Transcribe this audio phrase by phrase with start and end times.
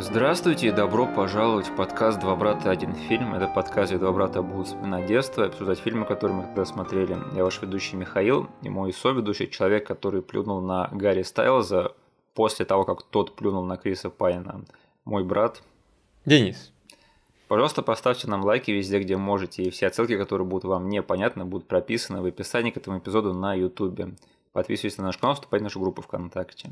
[0.00, 2.70] Здравствуйте и добро пожаловать в подкаст «Два брата.
[2.70, 3.34] Один фильм».
[3.34, 7.18] Это подкаст, где два брата будут вспоминать детство и обсуждать фильмы, которые мы тогда смотрели.
[7.34, 11.96] Я ваш ведущий Михаил и мой соведущий, человек, который плюнул на Гарри Стайлза
[12.34, 14.64] после того, как тот плюнул на Криса Пайна.
[15.04, 15.64] Мой брат.
[16.24, 16.72] Денис.
[17.48, 21.66] Пожалуйста, поставьте нам лайки везде, где можете, и все отсылки, которые будут вам непонятны, будут
[21.66, 24.00] прописаны в описании к этому эпизоду на YouTube.
[24.52, 26.70] Подписывайтесь на наш канал, вступайте в нашу группу ВКонтакте.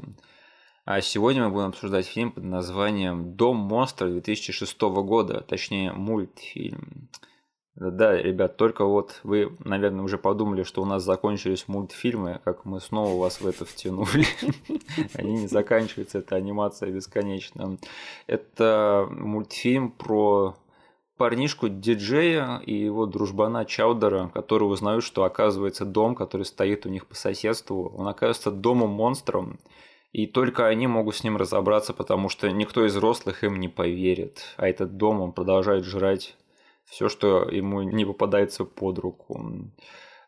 [0.86, 7.08] А сегодня мы будем обсуждать фильм под названием «Дом монстров» 2006 года, точнее мультфильм.
[7.74, 12.80] Да, ребят, только вот вы, наверное, уже подумали, что у нас закончились мультфильмы, как мы
[12.80, 14.26] снова вас в это втянули.
[15.14, 17.78] Они не заканчиваются, это анимация бесконечна.
[18.28, 20.54] Это мультфильм про
[21.16, 27.06] парнишку диджея и его дружбана Чаудера, которые узнают, что оказывается дом, который стоит у них
[27.06, 29.58] по соседству, он оказывается домом-монстром,
[30.16, 34.54] и только они могут с ним разобраться, потому что никто из взрослых им не поверит.
[34.56, 36.36] А этот дом, он продолжает жрать
[36.86, 39.68] все, что ему не попадается под руку.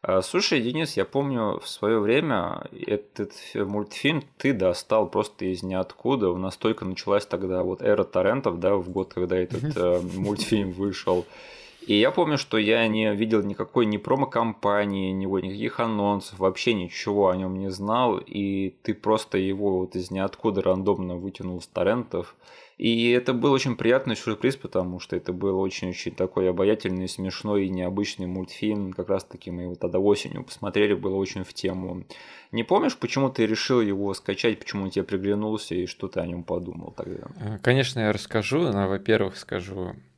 [0.03, 6.29] А, слушай, Денис, я помню в свое время этот мультфильм ты достал просто из ниоткуда.
[6.29, 10.73] У нас только началась тогда вот эра торрентов, да, в год, когда этот э, мультфильм
[10.73, 11.25] вышел.
[11.89, 17.31] И я помню, что я не видел никакой ни промо-компании, ни никаких анонсов, вообще ничего
[17.31, 22.37] о нем не знал, и ты просто его вот из ниоткуда рандомно вытянул с торрентов.
[22.77, 27.71] И это был очень приятный сюрприз, потому что это был очень-очень такой обаятельный, смешной и
[27.71, 28.93] необычный мультфильм.
[28.93, 32.05] Как раз таки мы его тогда осенью посмотрели, было очень в тему.
[32.53, 36.27] Не помнишь, почему ты решил его скачать, почему он тебе приглянулся и что ты о
[36.27, 37.59] нем подумал тогда?
[37.63, 39.95] Конечно, я расскажу, но, во-первых, скажу,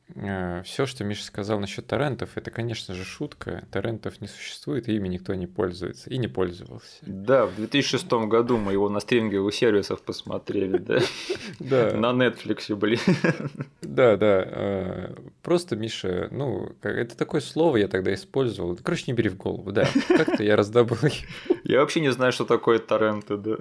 [0.63, 3.63] Все, что Миша сказал насчет торрентов, это, конечно же, шутка.
[3.71, 6.97] Торрентов не существует, и ими никто не пользуется и не пользовался.
[7.01, 10.99] Да, в 2006 году мы его на стриминговых сервисах посмотрели, да?
[11.59, 11.93] Да.
[11.95, 12.99] На Netflix, блин.
[13.81, 14.43] Да, да.
[14.45, 18.77] Э, просто, Миша, ну, это такое слово я тогда использовал.
[18.81, 19.87] Короче, не бери в голову, да.
[20.07, 20.97] Как-то я раздобыл
[21.71, 23.55] Я вообще не знаю, что такое торренты, да.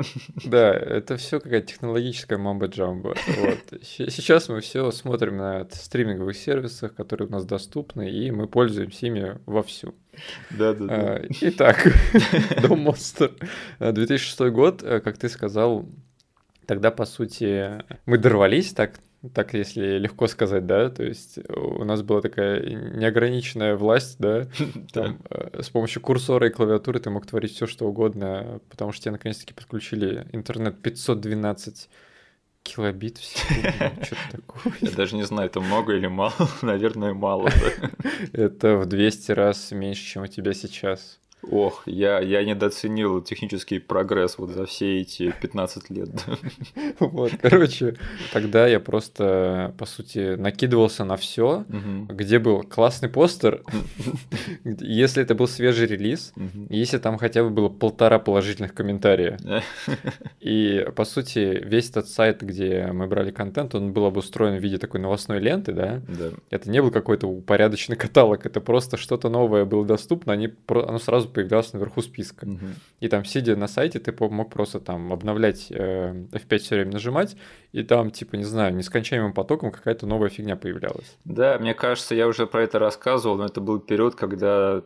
[0.44, 3.14] Да, это все какая-то технологическая мамба-джамба.
[3.14, 3.80] Вот.
[3.82, 9.38] Сейчас мы все смотрим на стриминговых сервисах, которые у нас доступны, и мы пользуемся ими
[9.46, 9.94] вовсю.
[10.50, 11.22] Да, да, да.
[11.40, 11.86] Итак,
[12.62, 13.30] Дом Монстр.
[13.78, 15.88] 2006 год, э, как ты сказал,
[16.66, 18.98] тогда, по сути, мы дорвались так
[19.34, 24.46] так если легко сказать, да, то есть у нас была такая неограниченная власть, да,
[24.92, 29.04] там, э, с помощью курсора и клавиатуры ты мог творить все что угодно, потому что
[29.04, 31.90] тебе наконец-таки подключили интернет 512
[32.62, 33.70] килобит в секунду,
[34.04, 34.72] что-то такое.
[34.80, 36.32] Я даже не знаю, это много или мало,
[36.62, 37.50] наверное, мало.
[38.32, 41.18] Это в 200 раз меньше, чем у тебя сейчас.
[41.42, 46.10] Ох, я, я недооценил технический прогресс вот за все эти 15 лет.
[46.98, 47.96] Вот, короче,
[48.32, 51.64] тогда я просто, по сути, накидывался на все,
[52.08, 53.62] где был классный постер,
[54.64, 56.32] если это был свежий релиз,
[56.68, 59.38] если там хотя бы было полтора положительных комментария.
[60.40, 64.78] И, по сути, весь этот сайт, где мы брали контент, он был обустроен в виде
[64.78, 66.02] такой новостной ленты, да?
[66.50, 71.29] Это не был какой-то упорядоченный каталог, это просто что-то новое было доступно, они, оно сразу
[71.30, 72.46] появлялся наверху списка.
[72.46, 72.66] Угу.
[73.00, 77.36] И там, сидя на сайте, ты мог просто там обновлять э, F5 все время нажимать,
[77.72, 81.16] и там, типа, не знаю, нескончаемым потоком какая-то новая фигня появлялась.
[81.24, 84.82] Да, мне кажется, я уже про это рассказывал, но это был период, когда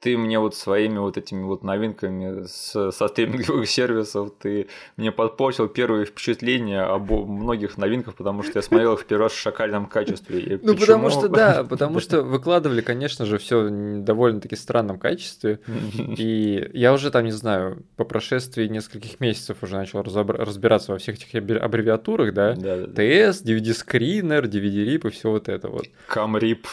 [0.00, 5.68] ты мне вот своими вот этими вот новинками с, со стриминговых сервисов, ты мне подпортил
[5.68, 9.86] первые впечатления об многих новинках, потому что я смотрел их в первый раз в шакальном
[9.86, 10.40] качестве.
[10.40, 10.80] И ну, почему?
[10.80, 15.60] потому что, да, потому что выкладывали, конечно же, все довольно-таки странном качестве.
[15.96, 21.16] И я уже там, не знаю, по прошествии нескольких месяцев уже начал разбираться во всех
[21.16, 22.54] этих аббревиатурах, да?
[22.54, 25.86] Да, ТС, DVD-скринер, DVD-рип и все вот это вот.
[26.06, 26.68] Камрип.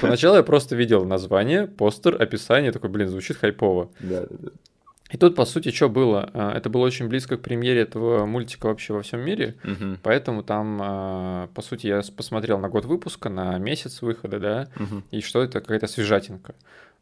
[0.00, 3.90] Поначалу я просто видел название, постер, описание описание, такой, блин, звучит хайпово.
[4.00, 4.50] Да, да, да.
[5.12, 6.30] И тут, по сути, что было?
[6.34, 9.98] А, это было очень близко к премьере этого мультика вообще во всем мире, угу.
[10.02, 15.02] поэтому там, а, по сути, я посмотрел на год выпуска, на месяц выхода, да, угу.
[15.12, 16.56] и что это какая-то свежатинка.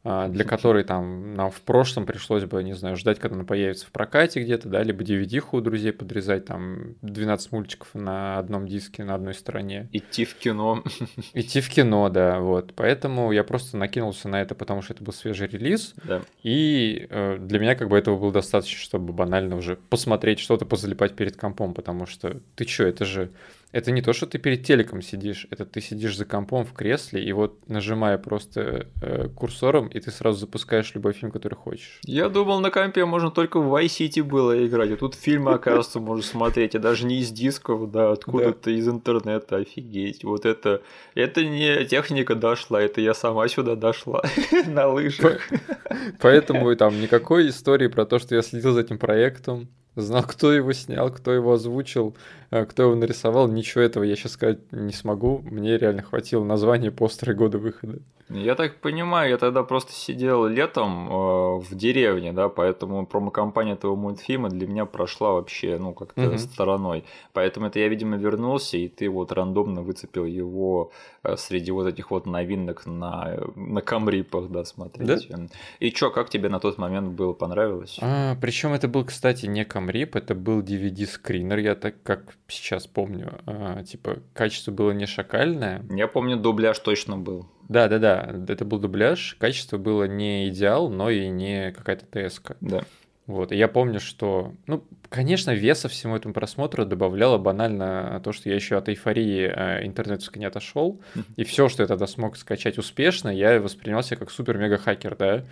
[0.07, 3.87] А, для которой там нам в прошлом пришлось бы, не знаю, ждать, когда она появится
[3.87, 9.03] в прокате где-то, да, либо DVD-ху у друзей подрезать, там 12 мультиков на одном диске,
[9.03, 9.89] на одной стороне.
[9.93, 10.85] Идти в кино.
[11.33, 12.75] Идти в кино, да, вот.
[12.77, 15.95] Поэтому я просто накинулся на это, потому что это был свежий релиз.
[16.05, 16.21] Да.
[16.43, 21.17] И э, для меня как бы этого было достаточно, чтобы банально уже посмотреть что-то, позалипать
[21.17, 23.31] перед компом, потому что ты чё, это же
[23.75, 27.25] это не то, что ты перед телеком сидишь, это ты сидишь за компом в кресле,
[27.25, 31.99] и вот нажимая просто э, курсором и ты сразу запускаешь любой фильм, который хочешь.
[32.05, 35.99] Я думал, на компе можно только в Vice City было играть, а тут фильмы, оказывается,
[35.99, 40.23] можно смотреть, и даже не из дисков, да, откуда-то из интернета, офигеть.
[40.23, 40.81] Вот это,
[41.17, 44.23] это не техника дошла, это я сама сюда дошла
[44.69, 45.41] на лыжах.
[46.21, 50.73] Поэтому там никакой истории про то, что я следил за этим проектом, знал, кто его
[50.73, 52.17] снял, кто его озвучил,
[52.51, 53.49] э, кто его нарисовал.
[53.49, 55.41] Ничего этого я сейчас сказать не смогу.
[55.45, 57.99] Мне реально хватило названия постера года выхода.
[58.31, 63.97] Я так понимаю, я тогда просто сидел летом э, в деревне, да, поэтому промо-компания этого
[63.97, 66.39] мультфильма для меня прошла вообще, ну, как-то угу.
[66.39, 67.05] стороной.
[67.35, 70.91] Поэтому это я, видимо, вернулся, и ты вот рандомно выцепил его
[71.23, 75.29] э, среди вот этих вот новинок на, на камрипах, да, смотреть.
[75.29, 75.47] Да?
[75.81, 77.99] И чё, как тебе на тот момент было, понравилось?
[78.01, 83.41] А, причем это был, кстати, не камрип, это был DVD-скринер, я так как сейчас помню.
[83.47, 85.85] А, типа, качество было не шакальное.
[85.91, 87.47] Я помню, дубляж точно был.
[87.69, 88.35] Да, да, да.
[88.49, 89.37] Это был дубляж.
[89.39, 92.57] Качество было не идеал, но и не какая-то ТСК.
[92.61, 92.83] Да.
[93.27, 98.49] Вот, и я помню, что, ну, конечно, веса всему этому просмотру добавляло банально то, что
[98.49, 101.01] я еще от эйфории э, интернетовской не отошел,
[101.37, 105.45] и все, что я тогда смог скачать успешно, я воспринимался как супер-мега-хакер, да.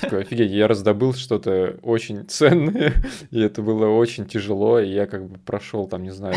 [0.00, 2.94] Такой, офигеть, я раздобыл что-то очень ценное,
[3.30, 6.36] и это было очень тяжело, и я как бы прошел там, не знаю,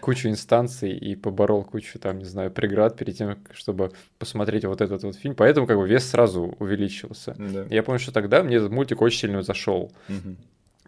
[0.00, 5.02] кучу инстанций и поборол кучу там, не знаю, преград перед тем, чтобы посмотреть вот этот
[5.02, 7.34] вот фильм, поэтому как бы вес сразу увеличился.
[7.38, 7.66] Да.
[7.70, 9.92] Я помню, что тогда мне этот мультик очень сильно зашел.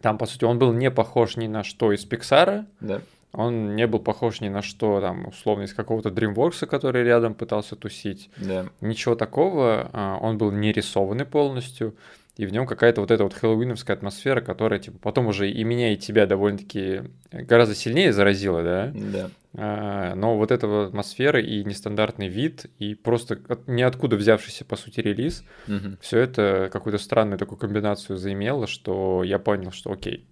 [0.01, 2.67] Там, по сути, он был не похож ни на что из Пиксара.
[2.81, 3.01] Да.
[3.33, 7.77] Он не был похож ни на что, там, условно, из какого-то DreamWorks, который рядом пытался
[7.77, 8.31] тусить.
[8.39, 8.67] Да.
[8.81, 9.91] Ничего такого.
[9.93, 11.95] А, он был не рисованный полностью
[12.37, 15.93] и в нем какая-то вот эта вот хэллоуиновская атмосфера, которая типа потом уже и меня,
[15.93, 18.93] и тебя довольно-таки гораздо сильнее заразила, да?
[18.95, 19.31] Да.
[19.59, 25.01] А, но вот эта вот атмосфера и нестандартный вид, и просто ниоткуда взявшийся, по сути,
[25.01, 25.97] релиз, угу.
[26.01, 30.27] все это какую-то странную такую комбинацию заимело, что я понял, что окей,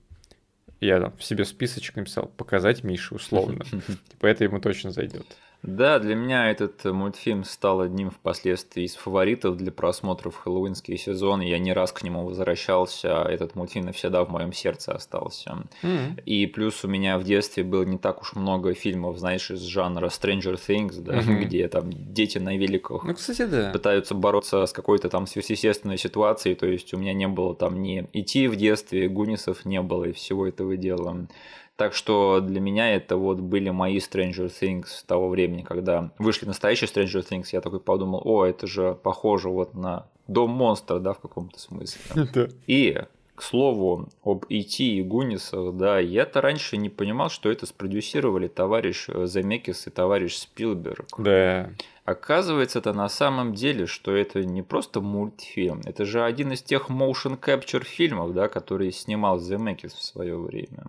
[0.80, 3.64] я там в себе списочек написал, показать Мише условно.
[4.10, 5.26] Типа это ему точно зайдет.
[5.66, 11.42] Да, для меня этот мультфильм стал одним впоследствии из фаворитов для просмотра в хэллоуинские сезоны.
[11.42, 15.64] Я не раз к нему возвращался, а этот мультфильм навсегда в моем сердце остался.
[15.82, 16.22] Mm-hmm.
[16.24, 20.08] И плюс у меня в детстве было не так уж много фильмов, знаешь, из жанра
[20.08, 21.44] Stranger Things, да, mm-hmm.
[21.44, 23.70] где там дети на великах ну, кстати, да.
[23.72, 26.56] пытаются бороться с какой-то там сверхъестественной ситуацией.
[26.56, 30.12] То есть у меня не было там ни идти в детстве, Гунисов не было и
[30.12, 31.26] всего этого дела.
[31.76, 36.88] Так что для меня это вот были мои Stranger Things того времени, когда вышли настоящие
[36.88, 41.20] Stranger Things, я такой подумал, о, это же похоже вот на Дом монстра, да, в
[41.20, 42.00] каком-то смысле.
[42.34, 42.48] Да.
[42.66, 42.98] И
[43.34, 49.06] к слову, об Ити и Гунисах, да, я-то раньше не понимал, что это спродюсировали товарищ
[49.08, 51.06] Замекис и товарищ Спилберг.
[51.18, 51.70] Да.
[52.04, 56.90] Оказывается, это на самом деле, что это не просто мультфильм, это же один из тех
[56.90, 60.84] motion capture фильмов, да, которые снимал Земекис в свое время.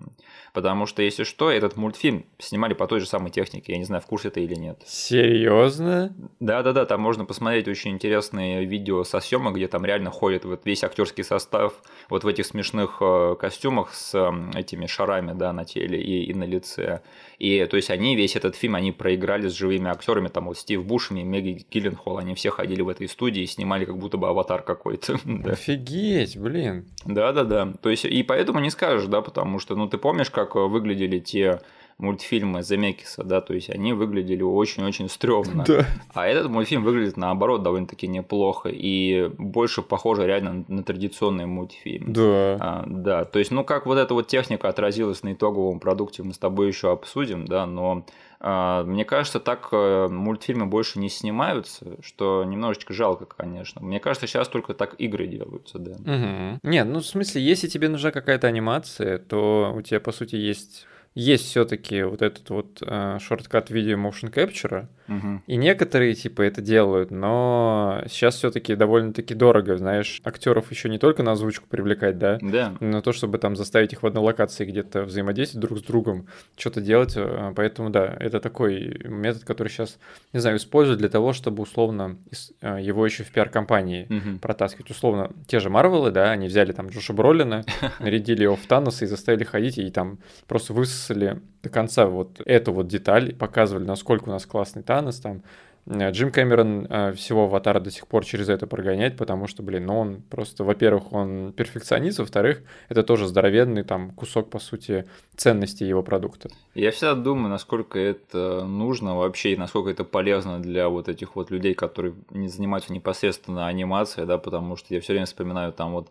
[0.51, 4.01] Потому что, если что, этот мультфильм снимали по той же самой технике, я не знаю,
[4.01, 4.81] в курсе это или нет.
[4.85, 6.13] Серьезно?
[6.41, 10.83] Да-да-да, там можно посмотреть очень интересные видео со съемок, где там реально ходит вот весь
[10.83, 14.15] актерский состав вот в этих смешных э, костюмах с
[14.53, 17.01] этими шарами, да, на теле и, и на лице.
[17.39, 20.83] И то есть они весь этот фильм, они проиграли с живыми актерами, там вот Стив
[21.05, 24.61] Бушеми, Меги Гилленхол, они все ходили в этой студии и снимали как будто бы аватар
[24.61, 25.19] какой-то.
[25.45, 26.85] Офигеть, блин.
[27.05, 27.73] Да-да-да.
[27.81, 31.59] То есть и поэтому не скажешь, да, потому что, ну, ты помнишь, как выглядели те
[31.97, 35.63] мультфильмы Земекиса, да, то есть они выглядели очень-очень стрёмно.
[35.65, 35.85] Да.
[36.13, 42.11] А этот мультфильм выглядит наоборот довольно-таки неплохо и больше похоже реально на традиционный мультфильм.
[42.11, 42.57] Да.
[42.59, 46.33] А, да, то есть, ну как вот эта вот техника отразилась на итоговом продукте, мы
[46.33, 48.05] с тобой еще обсудим, да, но
[48.47, 53.81] мне кажется, так э, мультфильмы больше не снимаются, что немножечко жалко, конечно.
[53.81, 55.93] Мне кажется, сейчас только так игры делаются, да.
[55.93, 56.59] Угу.
[56.61, 60.85] Нет, ну в смысле, если тебе нужна какая-то анимация, то у тебя, по сути, есть
[61.15, 65.41] есть все-таки вот этот вот э, шорткат видео motion capture, угу.
[65.47, 71.23] и некоторые типа это делают, но сейчас все-таки довольно-таки дорого, знаешь, актеров еще не только
[71.23, 75.03] на озвучку привлекать, да, да, но то, чтобы там заставить их в одной локации где-то
[75.03, 79.97] взаимодействовать друг с другом, что-то делать, э, поэтому да, это такой метод, который сейчас,
[80.33, 82.17] не знаю, используют для того, чтобы условно
[82.59, 84.39] э, его еще в пиар-компании угу.
[84.39, 87.63] протаскивать, условно, те же Марвелы, да, они взяли там Джоша Бролина,
[88.01, 92.73] нарядили его в Таноса и заставили ходить, и там просто высосали до конца вот эту
[92.73, 95.41] вот деталь, показывали, насколько у нас классный Танос, там,
[95.87, 99.85] Э, Джим Кэмерон э, всего «Аватара» до сих пор через это прогоняет, потому что, блин,
[99.85, 105.83] ну он просто, во-первых, он перфекционист, во-вторых, это тоже здоровенный там кусок, по сути, ценности
[105.83, 106.49] его продукта.
[106.73, 111.51] Я всегда думаю, насколько это нужно вообще и насколько это полезно для вот этих вот
[111.51, 116.09] людей, которые не занимаются непосредственно анимацией, да, потому что я все время вспоминаю там вот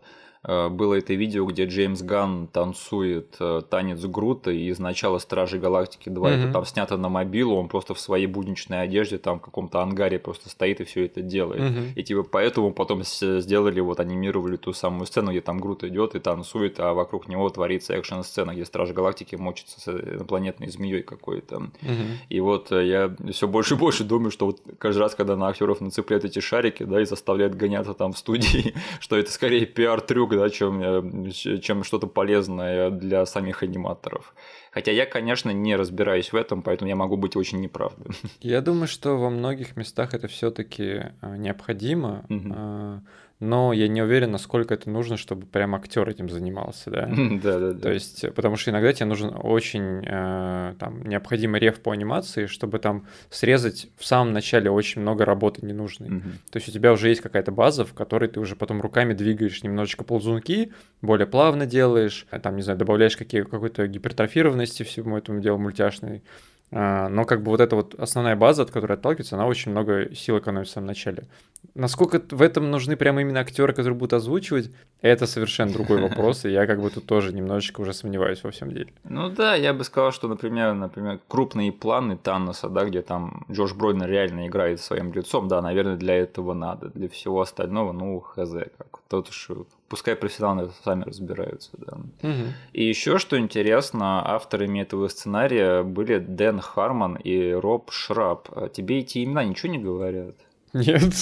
[0.69, 6.29] было это видео, где Джеймс Ган танцует э, танец Грута из начала Стражей Галактики 2.
[6.29, 6.43] Mm-hmm.
[6.43, 10.19] Это там снято на мобилу, он просто в своей будничной одежде там в каком-то ангаре
[10.19, 11.61] просто стоит и все это делает.
[11.61, 11.93] Mm-hmm.
[11.95, 16.19] И типа поэтому потом сделали, вот анимировали ту самую сцену, где там Грут идет и
[16.19, 21.55] танцует, а вокруг него творится экшн-сцена, где Стражи Галактики мочится с инопланетной змеей какой-то.
[21.55, 22.07] Mm-hmm.
[22.29, 25.47] И вот э, я все больше и больше думаю, что вот каждый раз, когда на
[25.47, 30.34] актеров нацепляют эти шарики, да, и заставляют гоняться там в студии, что это скорее пиар-трюк,
[30.37, 34.33] да, чем, э, чем что-то полезное для самих аниматоров.
[34.71, 37.93] Хотя я, конечно, не разбираюсь в этом, поэтому я могу быть очень неправ.
[38.41, 42.25] Я думаю, что во многих местах это все-таки э, необходимо.
[42.29, 43.01] Угу
[43.39, 47.09] но я не уверен, насколько это нужно, чтобы прям актер этим занимался, да.
[47.45, 47.79] Да, да, да.
[47.79, 52.79] То есть, потому что иногда тебе нужен очень э, там необходимый реф по анимации, чтобы
[52.79, 56.09] там срезать в самом начале очень много работы ненужной.
[56.49, 59.63] То есть у тебя уже есть какая-то база, в которой ты уже потом руками двигаешь
[59.63, 65.57] немножечко ползунки, более плавно делаешь, там, не знаю, добавляешь какие, какой-то гипертрофированности всему этому делу
[65.57, 66.23] мультяшной.
[66.71, 70.13] А, но как бы вот эта вот основная база, от которой отталкивается, она очень много
[70.15, 71.25] сил экономит в самом начале.
[71.73, 76.51] Насколько в этом нужны прямо именно актеры, которые будут озвучивать, это совершенно другой вопрос, и
[76.51, 78.93] я как бы тут тоже немножечко уже сомневаюсь во всем деле.
[79.03, 83.73] Ну да, я бы сказал, что, например, например, крупные планы Таноса, да, где там Джош
[83.73, 86.89] Бройнер реально играет своим лицом, да, наверное, для этого надо.
[86.89, 89.51] Для всего остального, ну, хз, как тот уж
[89.87, 91.71] пускай профессионалы сами разбираются.
[91.77, 91.97] Да.
[92.27, 92.43] Угу.
[92.73, 98.49] И еще что интересно, авторами этого сценария были Дэн Харман и Роб Шраб.
[98.55, 100.35] А тебе эти имена ничего не говорят?
[100.73, 101.13] Нет.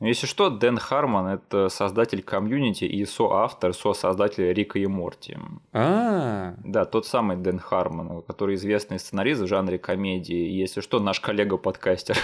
[0.00, 5.36] Ну, если что, Дэн Харман– это создатель комьюнити и соавтор, со-создатель Рика и Морти.
[5.74, 10.48] А, Да, тот самый Дэн Харман, который известный сценарист в жанре комедии.
[10.62, 12.16] Если что, наш коллега-подкастер.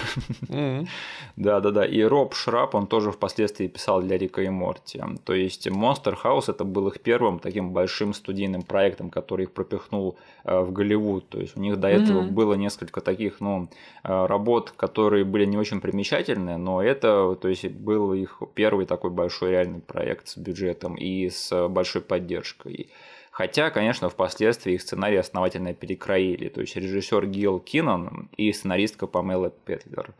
[1.35, 1.85] Да-да-да.
[1.97, 4.99] И Роб Шрап, он тоже впоследствии писал для Рика и Морти.
[5.23, 10.17] То есть Monster House– это был их первым таким большим студийным проектом, который их пропихнул
[10.45, 11.29] э, в Голливуд.
[11.29, 13.69] То есть у них до этого было несколько таких, ну,
[14.03, 19.11] э, работ, которые были не очень примечательные, но это, то есть был их первый такой
[19.11, 22.89] большой реальный проект с бюджетом и с большой поддержкой.
[23.31, 26.49] Хотя, конечно, впоследствии их сценарий основательно перекроили.
[26.49, 30.13] То есть режиссер Гил Киннон и сценаристка Памела Петлер.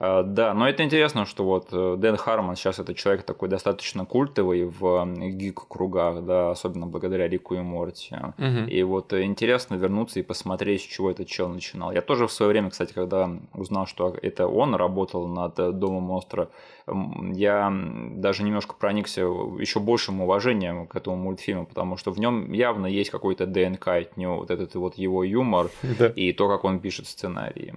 [0.00, 4.04] А, да, но это интересно, что вот э, Дэн Харман сейчас это человек такой достаточно
[4.04, 8.14] культовый в гик-кругах, да, особенно благодаря Рику и Морти.
[8.38, 8.68] Угу.
[8.68, 11.90] И вот интересно вернуться и посмотреть, с чего этот чел начинал.
[11.90, 16.48] Я тоже в свое время, кстати, когда узнал, что это он работал над Домом монстра,
[16.86, 17.72] я
[18.12, 23.10] даже немножко проникся еще большим уважением к этому мультфильму, потому что в нем явно есть
[23.10, 25.70] какой-то ДНК от него, вот этот вот его юмор
[26.14, 27.74] и то, как он пишет сценарии.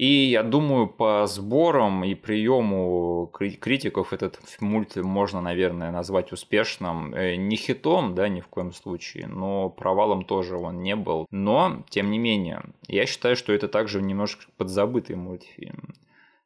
[0.00, 7.14] И я думаю, по сборам и приему критиков этот мульт можно, наверное, назвать успешным.
[7.14, 11.26] Э, не хитом, да, ни в коем случае, но провалом тоже он не был.
[11.30, 15.92] Но, тем не менее, я считаю, что это также немножко подзабытый мультфильм.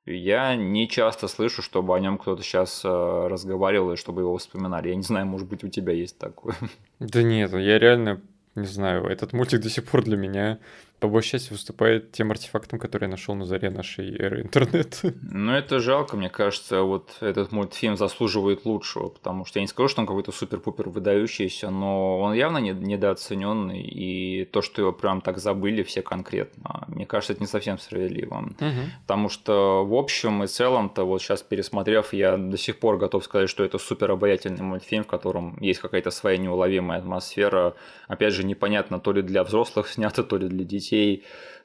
[0.05, 4.89] Я не часто слышу, чтобы о нем кто-то сейчас э, разговаривал и чтобы его вспоминали.
[4.89, 6.57] Я не знаю, может быть, у тебя есть такое.
[6.99, 8.21] Да нет, я реально
[8.57, 10.59] не знаю, этот мультик до сих пор для меня
[11.01, 15.13] по большей части выступает тем артефактом, который я нашел на заре нашей эры интернета.
[15.23, 19.89] Ну, это жалко, мне кажется, вот этот мультфильм заслуживает лучшего, потому что я не скажу,
[19.89, 25.39] что он какой-то супер-пупер выдающийся, но он явно недооцененный, и то, что его прям так
[25.39, 28.37] забыли все конкретно, мне кажется, это не совсем справедливо.
[28.37, 28.81] Угу.
[29.03, 33.51] Потому что, в общем и целом-то, вот сейчас пересмотрев, я до сих пор готов сказать,
[33.51, 37.75] что это супер обаятельный мультфильм, в котором есть какая-то своя неуловимая атмосфера.
[38.09, 41.25] Опять же, непонятно, то ли для взрослых снято, то ли для детей детей,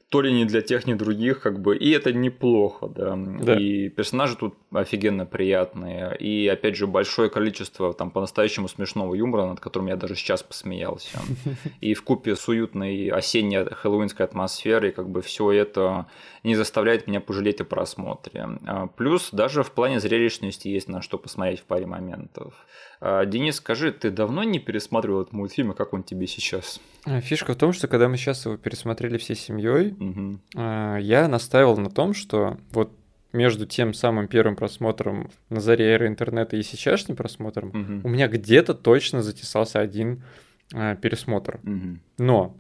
[0.09, 3.15] то ли не для тех, ни других, как бы, и это неплохо, да.
[3.15, 3.59] да.
[3.59, 9.59] И персонажи тут офигенно приятные, и опять же большое количество там по-настоящему смешного юмора, над
[9.59, 11.19] которым я даже сейчас посмеялся.
[11.81, 16.07] И в купе с уютной осенней хэллоуинской атмосферой, как бы все это
[16.43, 18.47] не заставляет меня пожалеть о просмотре.
[18.65, 22.55] А, плюс даже в плане зрелищности есть на что посмотреть в паре моментов.
[23.01, 26.81] А, Денис, скажи, ты давно не пересматривал этот мультфильм, и как он тебе сейчас?
[27.05, 30.39] А, фишка в том, что когда мы сейчас его пересмотрели всей семьей, угу.
[30.55, 32.91] я настаивал на том, что вот
[33.31, 38.07] между тем самым первым просмотром на заре эры интернета и сейчасшним просмотром угу.
[38.07, 40.23] у меня где-то точно затесался один
[40.71, 41.59] пересмотр.
[41.63, 41.97] Угу.
[42.17, 42.55] Но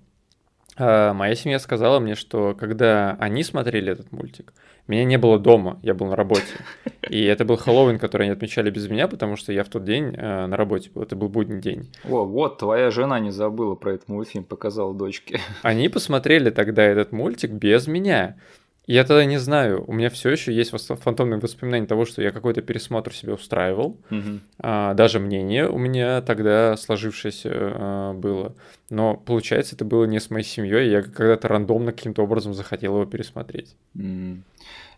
[0.79, 4.53] моя семья сказала мне, что когда они смотрели этот мультик,
[4.89, 6.47] меня не было дома, я был на работе.
[7.09, 10.15] И это был Хэллоуин, который они отмечали без меня, потому что я в тот день
[10.15, 11.03] э, на работе был.
[11.03, 11.91] Это был будний день.
[12.09, 15.39] О, вот, твоя жена не забыла про этот мультфильм, показала дочке.
[15.61, 18.35] Они посмотрели тогда этот мультик без меня.
[18.89, 22.63] Я тогда не знаю, у меня все еще есть фантомные воспоминания того, что я какой-то
[22.63, 23.99] пересмотр себе устраивал.
[24.09, 24.41] Мгм.
[24.57, 28.55] А, даже мнение у меня тогда сложившееся а, было.
[28.89, 33.05] Но получается, это было не с моей семьей, я когда-то рандомно каким-то образом захотел его
[33.05, 33.75] пересмотреть.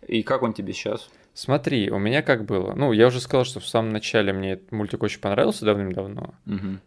[0.07, 1.10] И как он тебе сейчас?
[1.33, 2.74] Смотри, у меня как было.
[2.74, 6.33] Ну, я уже сказал, что в самом начале мне этот мультик очень понравился давным-давно.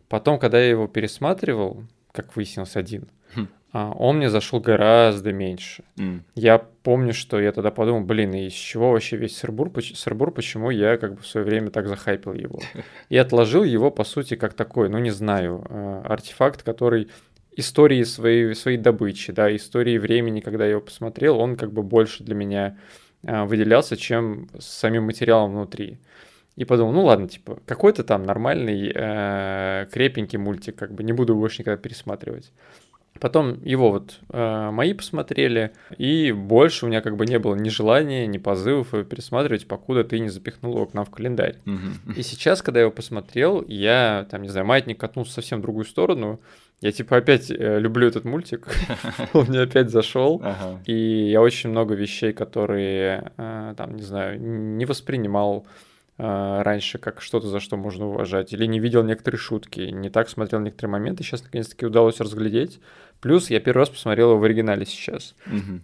[0.08, 3.48] Потом, когда я его пересматривал, как выяснилось, один, Хм.
[3.74, 5.82] А, он мне зашел гораздо меньше.
[6.36, 10.70] Я помню, что я тогда подумал, блин, из чего вообще весь сырбур, поч- сырбур, почему
[10.70, 12.60] я как бы в свое время так захайпил его.
[13.08, 17.08] И отложил его, по сути, как такой, ну не знаю, э, артефакт, который
[17.56, 22.22] истории своей, своей добычи, да, истории времени, когда я его посмотрел, он как бы больше
[22.22, 22.78] для меня
[23.24, 25.98] э, выделялся, чем с самим материалом внутри.
[26.54, 31.34] И подумал, ну ладно, типа, какой-то там нормальный, э, крепенький мультик, как бы не буду
[31.34, 32.52] больше никогда пересматривать.
[33.20, 37.68] Потом его вот э, мои посмотрели, и больше у меня как бы не было ни
[37.68, 41.56] желания, ни позывов его пересматривать, покуда ты не запихнул его к нам в календарь.
[41.64, 42.14] Мгм.
[42.16, 45.84] И сейчас, когда я его посмотрел, я, там, не знаю, маятник катнулся совсем в другую
[45.84, 46.40] сторону.
[46.80, 48.68] Я, типа, опять э, люблю этот мультик.
[49.32, 50.40] Он мне опять зашел.
[50.44, 50.80] Ага.
[50.86, 55.66] И я очень много вещей, которые, э, там, не знаю, не воспринимал
[56.18, 60.28] э, раньше как что-то, за что можно уважать, или не видел некоторые шутки, не так
[60.28, 62.80] смотрел некоторые моменты, сейчас наконец-таки удалось разглядеть.
[63.20, 65.34] Плюс я первый раз посмотрел его в оригинале сейчас,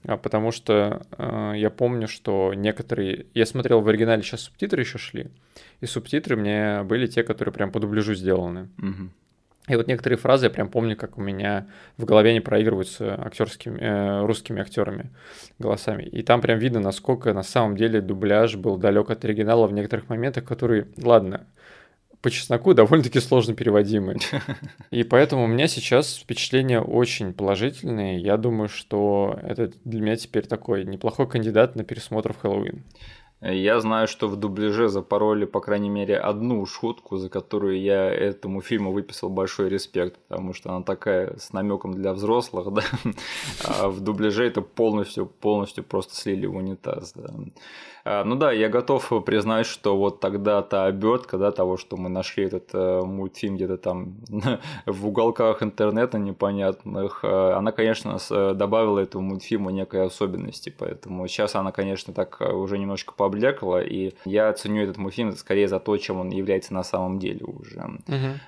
[0.05, 3.27] а, потому что э, я помню, что некоторые...
[3.33, 5.29] Я смотрел в оригинале, сейчас субтитры еще шли,
[5.81, 8.69] и субтитры мне были те, которые прям по дубляжу сделаны.
[8.77, 9.13] Мгм.
[9.69, 13.79] И вот некоторые фразы я прям помню, как у меня в голове они проигрываются актерскими,
[13.79, 15.11] э, русскими актерами
[15.61, 16.03] голосами.
[16.03, 20.09] И там прям видно, насколько на самом деле дубляж был далек от оригинала в некоторых
[20.09, 21.47] моментах, которые, ладно,
[22.23, 24.17] по чесноку довольно-таки сложно переводимы.
[24.91, 28.21] И поэтому у меня сейчас впечатления очень положительные.
[28.21, 32.85] Я думаю, что это для меня теперь такой неплохой кандидат на пересмотр в Хэллоуин.
[33.43, 38.61] Я знаю, что в дубляже запороли, по крайней мере, одну шутку, за которую я этому
[38.61, 42.83] фильму выписал большой респект, потому что она такая с намеком для взрослых, да.
[43.67, 47.33] А в дубляже это полностью, полностью просто слили в унитаз, да.
[48.05, 52.09] А, Ну да, я готов признать, что вот тогда та обертка, да, того, что мы
[52.09, 54.17] нашли этот э, мультфильм где-то там
[54.87, 61.55] в уголках интернета непонятных, э, она, конечно, э, добавила этому мультфильму некой особенности, поэтому сейчас
[61.55, 65.97] она, конечно, так э, уже немножко поблекла, и я ценю этот мультфильм скорее за то,
[65.97, 67.81] чем он является на самом деле уже.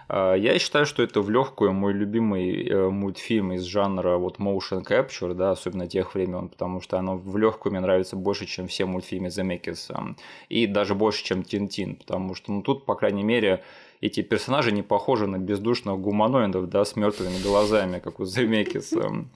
[0.09, 4.85] А, Я считаю, что это в легкую мой любимый э, мультфильм из жанра вот motion
[4.85, 8.87] capture, да, особенно тех времен, потому что оно в легкую мне нравится больше, чем все
[8.87, 10.15] мультфильмы Земекиса,
[10.49, 13.63] и даже больше, чем Тинтин, потому что ну, тут, по крайней мере,
[14.01, 19.27] эти персонажи не похожи на бездушных гуманоидов, да, с мертвыми глазами, как у Земекиса.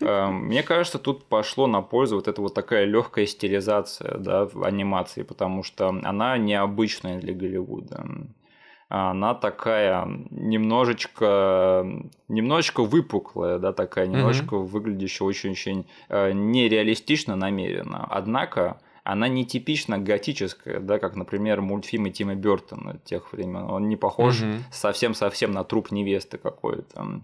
[0.00, 4.64] Э, Мне кажется, тут пошло на пользу вот эта вот такая легкая стилизация, да, в
[4.64, 8.04] анимации, потому что она необычная для Голливуда
[8.88, 11.84] она такая немножечко,
[12.28, 14.16] немножечко выпуклая, да, такая, Мгм.
[14.16, 18.06] немножко выглядящая очень-очень э, нереалистично намеренно.
[18.08, 23.70] Однако она не типично готическая, да, как, например, мультфильмы Тима Бертона тех времен.
[23.70, 24.64] Он не похож Мгм.
[24.72, 27.22] совсем-совсем на труп невесты какой-то.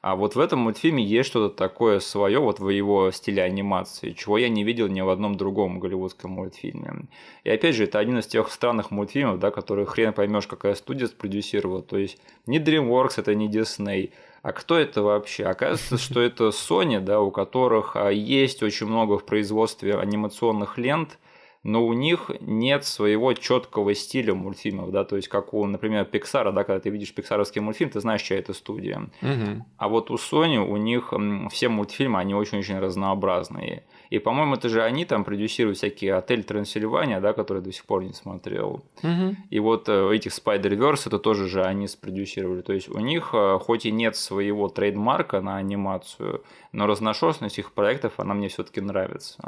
[0.00, 4.36] А вот в этом мультфильме есть что-то такое свое вот в его стиле анимации, чего
[4.36, 7.06] я не видел ни в одном другом голливудском мультфильме.
[7.42, 11.06] И опять же, это один из тех странных мультфильмов, да, которые хрен поймешь, какая студия
[11.06, 11.80] спродюсировала.
[11.82, 14.10] То есть не DreamWorks, это не Disney.
[14.42, 15.44] А кто это вообще?
[15.46, 21.18] Оказывается, что это Sony, да, у которых а, есть очень много в производстве анимационных лент,
[21.64, 26.52] но у них нет своего четкого стиля мультфильмов, да, то есть как у, например, Pixar,
[26.52, 29.08] да, когда ты видишь пиксаровский мультфильм, ты знаешь, чья это студия.
[29.22, 29.64] Мгм.
[29.78, 31.12] А вот у Sony, у них
[31.50, 33.84] все мультфильмы, они очень-очень разнообразные.
[34.10, 38.04] И, по-моему, это же они там продюсируют всякие «Отель Трансильвания», да, который до сих пор
[38.04, 38.84] не смотрел.
[39.02, 39.38] Мгм.
[39.50, 42.60] И вот э, этих Spider-Verse это тоже же они спродюсировали.
[42.60, 47.72] То есть у них э, хоть и нет своего трейдмарка на анимацию, но разношерстность их
[47.72, 49.38] проектов, она мне все-таки нравится.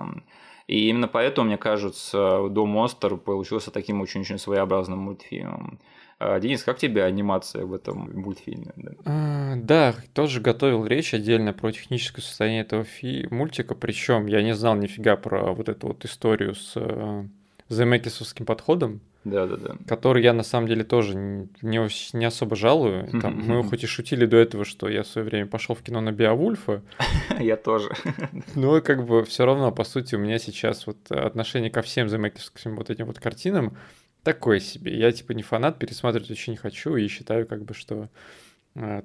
[0.66, 5.78] И именно поэтому, мне кажется, Дом Монстр получился таким очень-очень своеобразным мультфильмом.
[6.18, 8.72] А, Денис, как тебе анимация в этом мультфильме?
[8.76, 8.92] Да?
[9.04, 14.54] А, Да, тоже готовил речь отдельно про техническое состояние этого фи- мультика, причем я не
[14.54, 17.24] знал нифига про вот эту вот историю с э,
[17.68, 19.00] земекисовским подходом.
[19.26, 19.76] Да, да, да.
[19.88, 23.08] Который я на самом деле тоже не, не особо жалую.
[23.20, 26.00] Там, мы хоть и шутили до этого, что я в свое время пошел в кино
[26.00, 26.80] на Биовульфа.
[27.40, 27.90] Я тоже.
[28.54, 32.76] Но как бы все равно, по сути, у меня сейчас вот отношение ко всем замекерским
[32.76, 33.76] вот этим вот картинам
[34.22, 34.96] такое себе.
[34.96, 38.08] Я типа не фанат, пересматривать очень не хочу и считаю как бы, что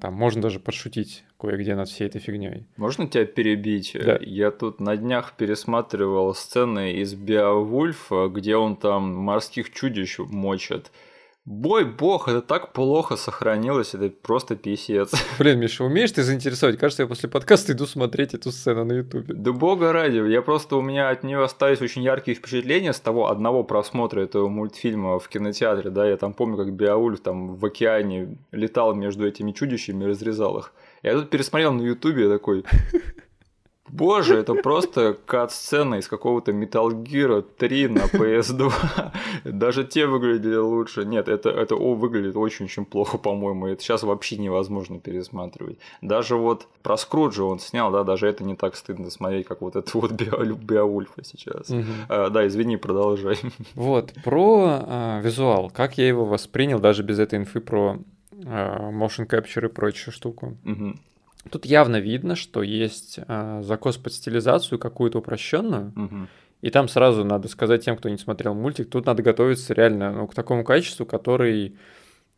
[0.00, 2.66] там можно даже подшутить кое-где над всей этой фигней.
[2.76, 3.92] Можно тебя перебить?
[3.94, 4.18] Да.
[4.20, 10.90] Я тут на днях пересматривал сцены из Биовульфа, где он там морских чудищ мочит.
[11.44, 15.10] Бой бог, это так плохо сохранилось, это просто писец.
[15.40, 16.78] Блин, Миша, умеешь ты заинтересовать?
[16.78, 19.34] Кажется, я после подкаста иду смотреть эту сцену на ютубе.
[19.34, 23.28] Да бога ради, я просто, у меня от нее остались очень яркие впечатления с того
[23.28, 28.38] одного просмотра этого мультфильма в кинотеатре, да, я там помню, как Беаульф там в океане
[28.52, 30.72] летал между этими чудищами и разрезал их.
[31.02, 32.64] Я тут пересмотрел на ютубе такой,
[33.92, 38.72] Боже, это просто кат-сцена из какого-то Metal Gear 3 на PS2.
[39.44, 41.04] Даже те выглядели лучше.
[41.04, 43.66] Нет, это, это о, выглядит очень-очень плохо, по-моему.
[43.66, 45.78] Это сейчас вообще невозможно пересматривать.
[46.00, 49.76] Даже вот про Скруджа он снял, да, даже это не так стыдно смотреть, как вот
[49.76, 51.68] это вот Беовульфа сейчас.
[51.68, 51.84] Угу.
[52.08, 53.38] А, да, извини, продолжай.
[53.74, 55.70] Вот, про а, визуал.
[55.70, 57.98] Как я его воспринял, даже без этой инфы про
[58.46, 60.56] а, motion capture и прочую штуку.
[60.64, 60.94] Угу.
[61.50, 66.16] Тут явно видно, что есть э, закос под стилизацию какую-то упрощенную, Угу.
[66.62, 70.26] и там сразу надо сказать тем, кто не смотрел мультик, тут надо готовиться реально ну,
[70.28, 71.76] к такому качеству, который,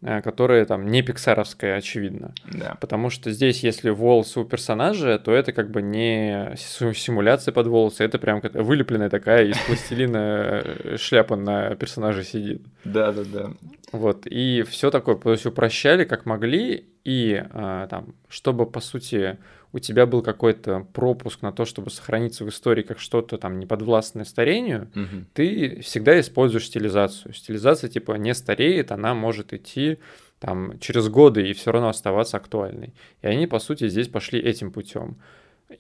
[0.04, 2.32] э, которое там не пиксаровское, очевидно.
[2.52, 2.76] Да.
[2.80, 7.66] Потому что здесь, если волосы у персонажа, то это как бы не симу- симуляция под
[7.66, 12.62] волосы, это прям вылепленная такая из пластилина э, шляпа на персонаже сидит.
[12.84, 13.50] Да, да, да.
[13.92, 19.38] Вот, и все такое, то есть упрощали как могли, и а, там, чтобы, по сути,
[19.74, 24.24] у тебя был какой-то пропуск на то, чтобы сохраниться в истории как что-то там неподвластное
[24.24, 25.26] старению, Мгм.
[25.34, 27.34] ты всегда используешь стилизацию.
[27.34, 29.98] Стилизация, типа, не стареет, она может идти
[30.38, 32.94] там через годы и все равно оставаться актуальной.
[33.22, 35.16] И они, по сути, здесь пошли этим путем.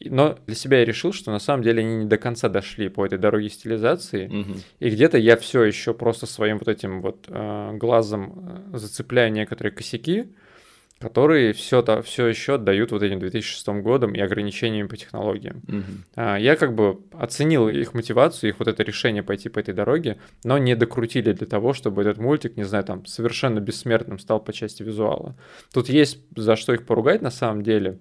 [0.00, 3.06] Но для себя я решил, что на самом деле они не до конца дошли по
[3.06, 4.26] этой дороге стилизации.
[4.26, 4.56] Мгм.
[4.80, 9.72] И где-то я все еще просто своим вот этим вот э, глазом э, зацепляю некоторые
[9.72, 10.24] косяки,
[11.04, 15.62] которые все, то, все еще отдают вот этим 2006 годом и ограничениями по технологиям.
[16.16, 20.16] А, Я как бы оценил их мотивацию, их вот это решение пойти по этой дороге,
[20.44, 24.52] но не докрутили для того, чтобы этот мультик, не знаю, там совершенно бессмертным стал по
[24.52, 25.36] части визуала.
[25.72, 27.98] Тут есть за что их поругать на самом деле.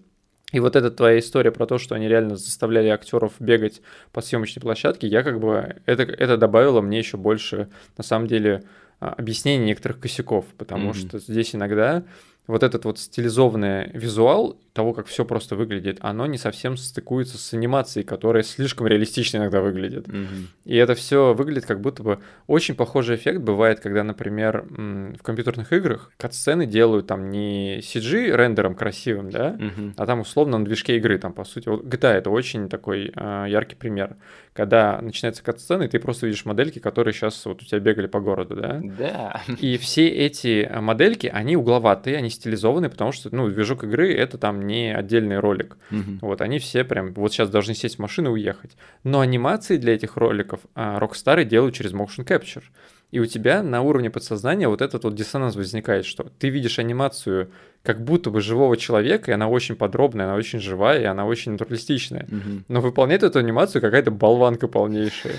[0.54, 4.62] И вот эта твоя история про то, что они реально заставляли актеров бегать по съемочной
[4.62, 8.64] площадке, я как бы это, это добавило мне еще больше, на самом деле,
[9.00, 10.94] а, объяснений некоторых косяков, потому Мгм.
[10.94, 12.04] что здесь иногда
[12.48, 17.54] вот этот вот стилизованный визуал того, как все просто выглядит, оно не совсем стыкуется с
[17.54, 20.08] анимацией, которая слишком реалистично иногда выглядит.
[20.08, 20.50] Мгм.
[20.66, 25.72] И это все выглядит как будто бы очень похожий эффект бывает, когда, например, в компьютерных
[25.74, 29.94] играх кат-сцены делают там не CG рендером красивым, да, Мгм.
[29.98, 33.46] а там условно на движке игры, там по сути, вот GTA это очень такой а,
[33.46, 34.16] яркий пример,
[34.54, 38.20] когда начинается кат-сцена, и ты просто видишь модельки, которые сейчас вот у тебя бегали по
[38.20, 39.42] городу, да, Да.
[39.60, 44.38] и все эти а, модельки, они угловатые, они стилизованы, потому что, ну, движок игры это
[44.38, 45.78] там не отдельный ролик.
[45.90, 46.20] Мгм.
[46.22, 48.72] Вот они все прям вот сейчас должны сесть в машину и уехать.
[49.04, 52.64] Но анимации для этих роликов а, Rockstar делают через motion capture.
[53.12, 57.52] И у тебя на уровне подсознания вот этот вот диссонанс возникает, что ты видишь анимацию
[57.84, 61.52] как будто бы живого человека, и она очень подробная, она очень живая, и она очень
[61.52, 62.26] натуралистичная.
[62.30, 62.66] Мгм.
[62.70, 65.36] Но выполняет эту анимацию какая-то болванка полнейшая.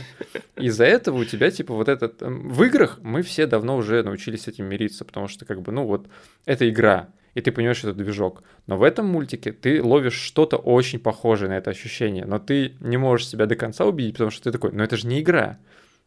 [0.56, 2.22] Из-за этого у тебя, типа, вот этот...
[2.22, 5.72] эм, В играх мы все давно уже научились с этим мириться, потому что, как бы,
[5.72, 6.06] ну вот,
[6.44, 8.42] это игра, и ты понимаешь, что это движок.
[8.66, 12.98] Но в этом мультике ты ловишь что-то очень похожее на это ощущение, но ты не
[12.98, 15.58] можешь себя до конца убедить, потому что ты такой, ну это же не игра.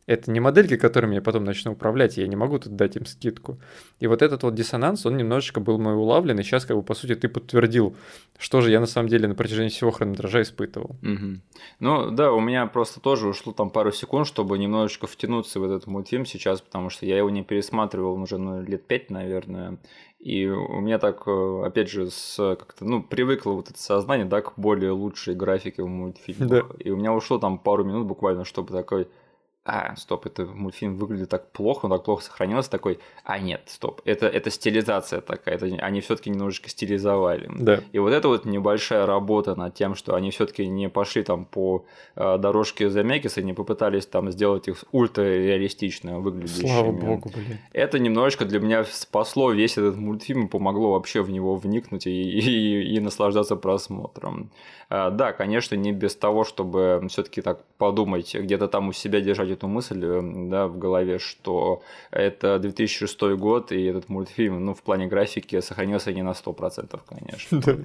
[0.07, 3.59] Это не модельки, которыми я потом начну управлять, я не могу тут дать им скидку.
[3.99, 6.93] И вот этот вот диссонанс, он немножечко был мой улавлен, и сейчас, как бы, по
[6.93, 7.93] сути, ты подтвердил,
[8.39, 10.95] что же я на самом деле на протяжении всего хронометража испытывал.
[11.01, 11.41] Мгм.
[11.81, 15.87] Ну да, у меня просто тоже ушло там пару секунд, чтобы немножечко втянуться в этот
[15.87, 19.77] мультфильм сейчас, потому что я его не пересматривал уже ну, лет пять, наверное.
[20.19, 24.41] И у меня так, э, опять же, с как-то, ну, привыкло вот это сознание, да,
[24.41, 26.49] к более лучшей графике в мультфильмах.
[26.49, 26.63] Да.
[26.79, 29.07] И у меня ушло там пару минут буквально, чтобы такой,
[29.69, 34.01] а, стоп, это мультфильм выглядит так плохо, он так плохо сохранился, такой, а нет, стоп,
[34.05, 37.49] это, это стилизация такая, это, они все-таки немножечко стилизовали.
[37.53, 37.81] Да.
[37.91, 41.83] И вот это вот небольшая работа над тем, что они все-таки не пошли там по
[42.15, 46.69] э, дорожке Замекиса, не попытались там сделать их ультра-реалистично выглядящими.
[46.69, 47.59] Слава богу, блин.
[47.73, 52.11] Это немножечко для меня спасло весь этот мультфильм и помогло вообще в него вникнуть и,
[52.11, 54.49] и, и наслаждаться просмотром.
[54.89, 59.56] А, да, конечно, не без того, чтобы все-таки так подумать, где-то там у себя держать
[59.57, 64.81] эту мысль э, да, в голове, что это 2006 год, и этот мультфильм, ну, в
[64.81, 67.61] плане графики сохранился не на 100%, конечно.
[67.61, 67.77] Да.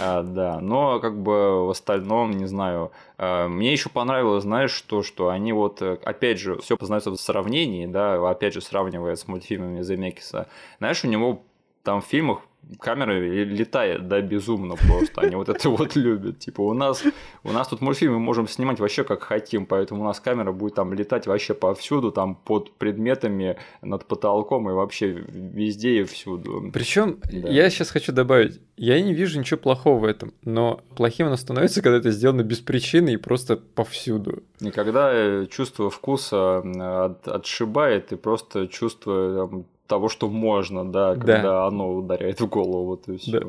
[0.00, 5.02] А, да, но как бы в остальном, не знаю, а, мне еще понравилось, знаешь, что,
[5.02, 9.28] что они вот, э, опять же, все познается в сравнении, да, опять же, сравнивая с
[9.28, 10.48] мультфильмами Земекиса.
[10.78, 11.42] Знаешь, у него
[11.82, 12.40] там в фильмах
[12.78, 15.22] камера летает, да, безумно просто.
[15.22, 16.38] Они вот это вот любят.
[16.38, 17.02] Типа у нас,
[17.44, 20.92] у нас тут мультфильмы можем снимать вообще как хотим, поэтому у нас камера будет там
[20.92, 26.70] летать вообще повсюду, там под предметами, над потолком и вообще везде и всюду.
[26.72, 27.48] Причем да.
[27.48, 31.82] я сейчас хочу добавить, я не вижу ничего плохого в этом, но плохим оно становится,
[31.82, 34.42] когда это сделано без причины и просто повсюду.
[34.60, 36.58] И когда чувство вкуса
[37.04, 41.66] от, отшибает, и просто чувство там, того, что можно, да, когда да.
[41.66, 43.40] оно ударяет в голову, и все.
[43.40, 43.46] Да.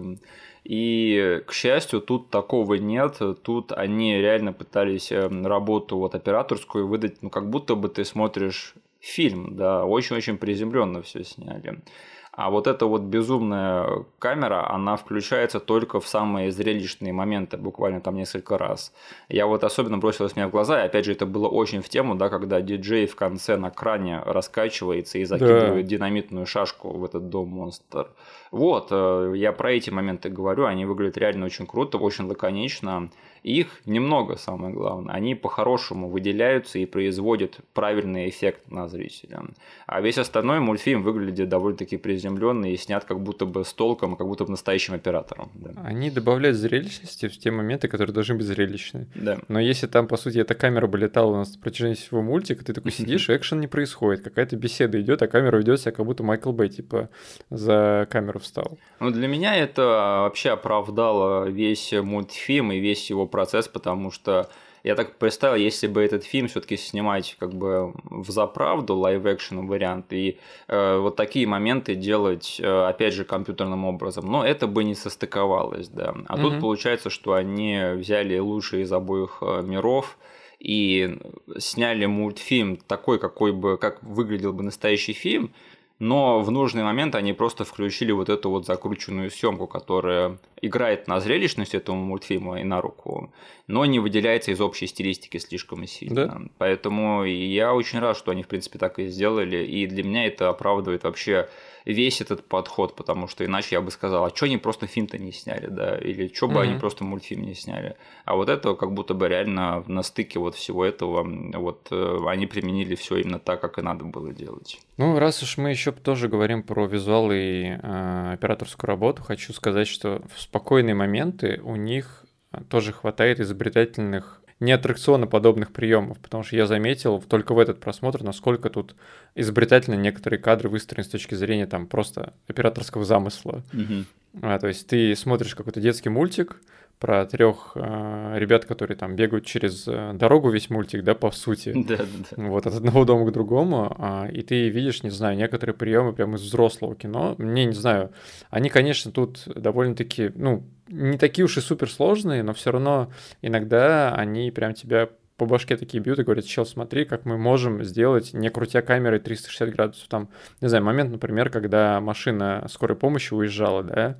[0.64, 3.20] И, к счастью, тут такого нет.
[3.44, 8.76] Тут они реально пытались эм, работу вот операторскую выдать, ну, как будто бы ты смотришь
[9.00, 11.82] фильм, да, очень-очень приземленно все сняли.
[12.32, 18.16] А вот эта вот безумная камера, она включается только в самые зрелищные моменты, буквально там
[18.16, 18.94] несколько раз.
[19.28, 22.16] Я вот особенно бросилась мне в глаза, и опять же это было очень в тему,
[22.16, 25.90] да, когда диджей в конце на кране раскачивается и закидывает да.
[25.90, 28.10] динамитную шашку в этот дом-монстр.
[28.52, 33.10] Вот, э, я про эти моменты говорю, они выглядят реально очень круто, очень лаконично.
[33.44, 35.14] Их немного, самое главное.
[35.14, 39.42] Они по-хорошему выделяются и производят правильный эффект на зрителя.
[39.88, 44.28] А весь остальной мультфильм выглядит довольно-таки приземленный и снят как будто бы с толком, как
[44.28, 45.52] будто бы настоящим оператором.
[45.54, 45.72] Да.
[45.84, 49.08] Они добавляют зрелищности в те моменты, которые должны быть зрелищны.
[49.16, 49.40] Да.
[49.48, 52.64] Но если там, по сути, эта камера бы летала у нас на протяжении всего мультика,
[52.64, 56.24] ты такой сидишь, экшен не происходит, какая-то беседа идет, а камера ведет себя, как будто
[56.24, 57.10] Майкл Бэй, типа,
[57.50, 58.78] за камеру встал.
[59.00, 59.82] Ну, для меня это
[60.24, 64.50] вообще оправдало весь мультфильм и весь его процесс, потому что
[64.84, 70.14] я так представил, если бы этот фильм все-таки снимать как бы в заправду, live-action вариант,
[70.14, 70.38] и
[70.68, 75.90] э, вот такие моменты делать, э, опять же, компьютерным образом, но это бы не состыковалось,
[75.90, 76.16] да.
[76.28, 80.18] А mm тут получается, что они взяли лучшие из обоих э, миров,
[80.60, 81.18] и
[81.58, 85.54] сняли мультфильм такой, какой бы, как выглядел бы настоящий фильм,
[86.00, 91.20] но в нужный момент они просто включили вот эту вот закрученную съемку, которая играет на
[91.20, 93.34] зрелищность этого мультфильма и на руку,
[93.68, 96.26] но не выделяется из общей стилистики слишком сильно.
[96.26, 96.42] Да?
[96.58, 100.50] Поэтому я очень рад, что они, в принципе, так и сделали, и для меня это
[100.50, 101.50] оправдывает вообще
[101.86, 105.32] весь этот подход, потому что иначе я бы сказал, а что они просто фильм-то не
[105.32, 106.62] сняли, да, или что бы mm-hmm.
[106.62, 107.96] они просто мультфильм не сняли.
[108.26, 111.24] А вот это как будто бы реально на стыке вот всего этого,
[111.58, 114.80] вот э, они применили все именно так, как и надо было делать.
[114.98, 119.88] Ну, раз уж мы еще тоже говорим про визуал и э, операторскую работу, хочу сказать,
[119.88, 122.26] что в спокойные моменты у них
[122.70, 128.70] тоже хватает изобретательных не аттракционно-подобных приемов, потому что я заметил только в этот просмотр, насколько
[128.70, 128.96] тут
[129.36, 133.64] изобретательно некоторые кадры выстроены с точки зрения там просто операторского замысла.
[133.72, 134.06] Mm-hmm.
[134.42, 136.58] А, то есть ты смотришь какой-то детский мультик,
[137.00, 141.74] про трех э, ребят, которые там бегают через э, дорогу весь мультик, да, по сути.
[141.74, 142.44] Да, да, да.
[142.44, 146.36] Вот от одного дома к другому, э, и ты видишь, не знаю, некоторые приемы прямо
[146.36, 147.36] из взрослого кино.
[147.38, 148.12] Мне не знаю,
[148.50, 154.52] они, конечно, тут довольно-таки, ну, не такие уж и суперсложные, но все равно иногда они
[154.52, 158.50] прям тебя по башке такие бьют и говорят, чел, смотри, как мы можем сделать, не
[158.50, 160.08] крутя камерой 360 градусов.
[160.10, 160.28] Там,
[160.60, 164.18] не знаю, момент, например, когда машина скорой помощи уезжала, да,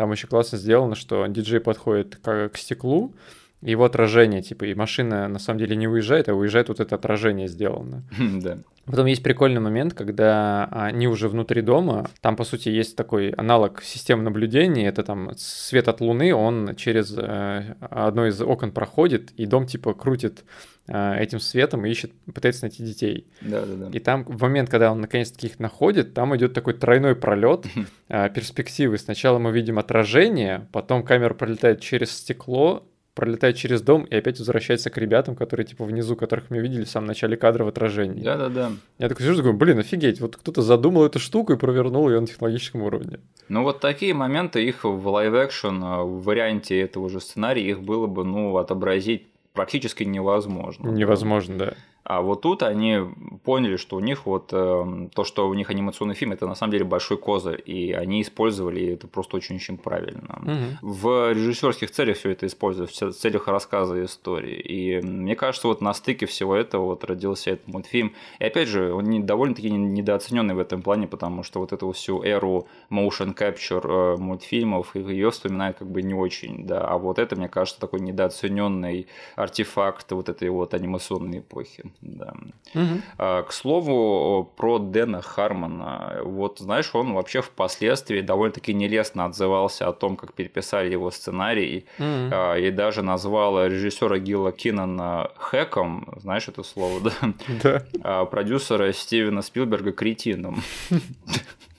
[0.00, 3.14] там еще классно сделано, что диджей подходит к, к стеклу,
[3.62, 7.48] его отражение, типа, и машина на самом деле не уезжает, а уезжает вот это отражение
[7.48, 8.02] сделано.
[8.40, 8.58] Да.
[8.86, 13.82] Потом есть прикольный момент, когда они уже внутри дома, там, по сути, есть такой аналог
[13.82, 19.46] системы наблюдения, это там свет от луны, он через э, одно из окон проходит, и
[19.46, 20.44] дом, типа, крутит
[20.88, 23.26] э, этим светом и ищет, пытается найти детей.
[23.42, 23.88] Да, да, да.
[23.92, 27.66] И там в момент, когда он наконец-таки их находит, там идет такой тройной пролет
[28.08, 28.98] э, перспективы.
[28.98, 34.90] Сначала мы видим отражение, потом камера пролетает через стекло, пролетает через дом и опять возвращается
[34.90, 38.22] к ребятам, которые типа внизу, которых мы видели в самом начале кадра в отражении.
[38.22, 38.72] Да-да-да.
[38.98, 42.26] Я такой сижу, такой, блин, офигеть, вот кто-то задумал эту штуку и провернул ее на
[42.26, 43.20] технологическом уровне.
[43.48, 48.24] Ну вот такие моменты, их в live-action, в варианте этого же сценария, их было бы,
[48.24, 50.88] ну, отобразить практически невозможно.
[50.88, 51.74] Невозможно, да.
[52.02, 52.98] А вот тут они
[53.44, 56.72] поняли, что у них вот э, то, что у них анимационный фильм, это на самом
[56.72, 60.40] деле большой козырь, и они использовали это просто очень-очень правильно.
[60.42, 60.90] Угу.
[60.90, 64.58] В режиссерских целях все это используют, в целях рассказа истории.
[64.58, 68.14] И мне кажется, вот на стыке всего этого вот родился этот мультфильм.
[68.38, 72.66] И опять же, он довольно-таки недооцененный в этом плане, потому что вот эту всю эру
[72.90, 76.80] motion capture э, мультфильмов, ее вспоминают как бы не очень, да.
[76.80, 81.89] А вот это, мне кажется, такой недооцененный артефакт вот этой вот анимационной эпохи.
[82.00, 82.34] Да.
[82.74, 83.00] Угу.
[83.18, 86.20] А, к слову, про Дэна Хармона.
[86.24, 92.06] Вот, знаешь, он вообще впоследствии довольно-таки нелестно отзывался о том, как переписали его сценарий, угу.
[92.06, 97.32] а, и даже назвал режиссера Гилла Киннона хэком, знаешь это слово, да?
[97.62, 97.84] Да.
[98.02, 100.62] А продюсера Стивена Спилберга кретином.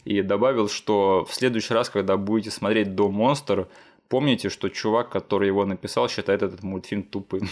[0.03, 3.67] И добавил, что в следующий раз, когда будете смотреть «Дом монстр»,
[4.09, 7.47] помните, что чувак, который его написал, считает этот мультфильм тупым.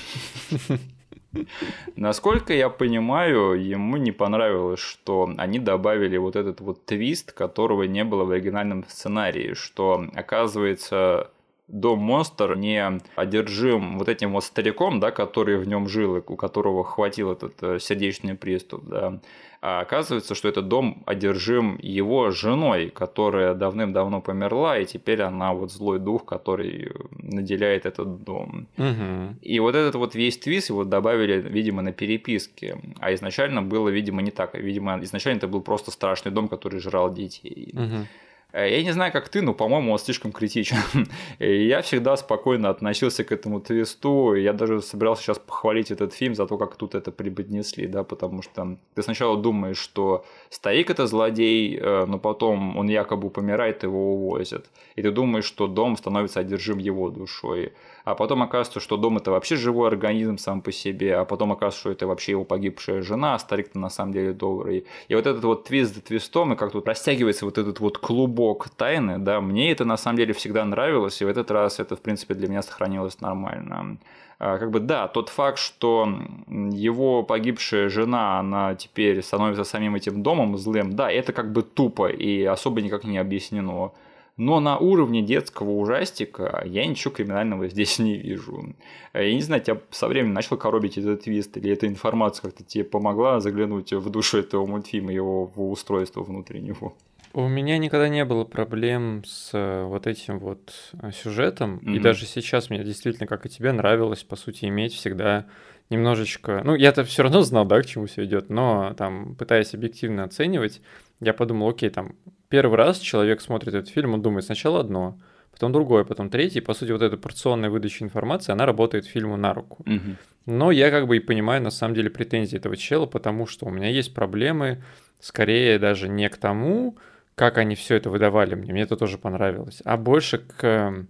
[1.95, 8.03] Насколько я понимаю, ему не понравилось, что они добавили вот этот вот твист, которого не
[8.03, 11.31] было в оригинальном сценарии, что оказывается
[11.69, 16.35] дом монстр не одержим вот этим вот стариком, да, который в нем жил, и у
[16.35, 19.19] которого хватил этот э, сердечный приступ, да,
[19.61, 25.71] а оказывается, что этот дом одержим его женой, которая давным-давно померла, и теперь она вот
[25.71, 28.67] злой дух, который наделяет этот дом.
[28.77, 29.35] Угу.
[29.41, 32.77] И вот этот вот весь твист его добавили, видимо, на переписке.
[32.99, 34.53] А изначально было, видимо, не так.
[34.55, 37.73] Видимо, изначально это был просто страшный дом, который жрал детей.
[37.73, 38.07] Угу.
[38.51, 40.77] Э, я не знаю, как ты, но, по-моему, он слишком критичен.
[41.39, 44.33] Я всегда спокойно относился к этому твисту.
[44.35, 48.41] Я даже собирался сейчас похвалить этот фильм за то, как тут это преподнесли, да, потому
[48.41, 54.13] что ты сначала думаешь, что старик это злодей, э, но потом он якобы помирает, его
[54.13, 54.65] увозят.
[54.95, 57.73] И ты думаешь, что дом становится одержим его душой
[58.11, 61.79] а потом оказывается, что дом это вообще живой организм сам по себе, а потом оказывается,
[61.79, 64.85] что это вообще его погибшая жена, а старик-то на самом деле добрый.
[65.07, 68.69] И вот этот вот твист за твистом, и как тут растягивается вот этот вот клубок
[68.69, 72.01] тайны, да, мне это на самом деле всегда нравилось, и в этот раз это, в
[72.01, 73.99] принципе, для меня сохранилось нормально
[74.39, 76.07] а, как бы да, тот факт, что
[76.47, 82.07] его погибшая жена, она теперь становится самим этим домом злым, да, это как бы тупо
[82.07, 83.91] и особо никак не объяснено.
[84.39, 88.73] Но на уровне детского ужастика я ничего криминального здесь не вижу.
[89.13, 92.85] Я не знаю, тебя со временем начал коробить этот твист, или эта информация как-то тебе
[92.85, 96.93] помогла заглянуть в душу этого мультфильма, его устройство внутреннего?
[97.33, 101.95] У меня никогда не было проблем с э, вот этим вот э, сюжетом, mm-hmm.
[101.95, 105.47] и даже сейчас мне действительно, как и тебе, нравилось, по сути, иметь всегда
[105.89, 106.61] немножечко...
[106.63, 110.81] Ну, я-то все равно знал, да, к чему все идет, но там, пытаясь объективно оценивать,
[111.19, 112.15] я подумал, окей, там,
[112.47, 115.19] первый раз человек смотрит этот фильм, он думает сначала одно,
[115.51, 116.61] потом другое, потом третье.
[116.61, 119.83] По сути, вот эта порционная выдача информации, она работает фильму на руку.
[119.85, 120.15] Угу.
[120.45, 123.69] Но я как бы и понимаю, на самом деле, претензии этого чела, потому что у
[123.69, 124.83] меня есть проблемы,
[125.19, 126.97] скорее даже не к тому,
[127.35, 131.05] как они все это выдавали мне, мне это тоже понравилось, а больше к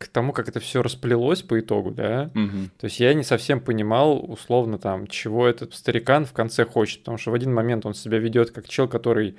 [0.00, 2.30] к тому, как это все расплелось по итогу, да.
[2.34, 2.70] Угу.
[2.78, 7.00] То есть я не совсем понимал, условно, там, чего этот старикан в конце хочет.
[7.00, 9.36] Потому что в один момент он себя ведет как чел, который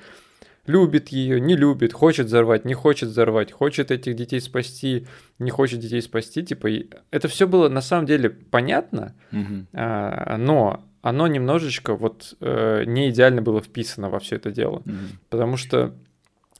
[0.67, 5.07] любит ее, не любит, хочет взорвать, не хочет взорвать, хочет этих детей спасти,
[5.39, 6.43] не хочет детей спасти.
[6.43, 6.69] Типа,
[7.09, 9.65] это все было на самом деле понятно, угу.
[9.73, 14.83] а, но оно немножечко вот э, не идеально было вписано во все это дело.
[14.85, 14.95] Угу.
[15.31, 15.95] Потому что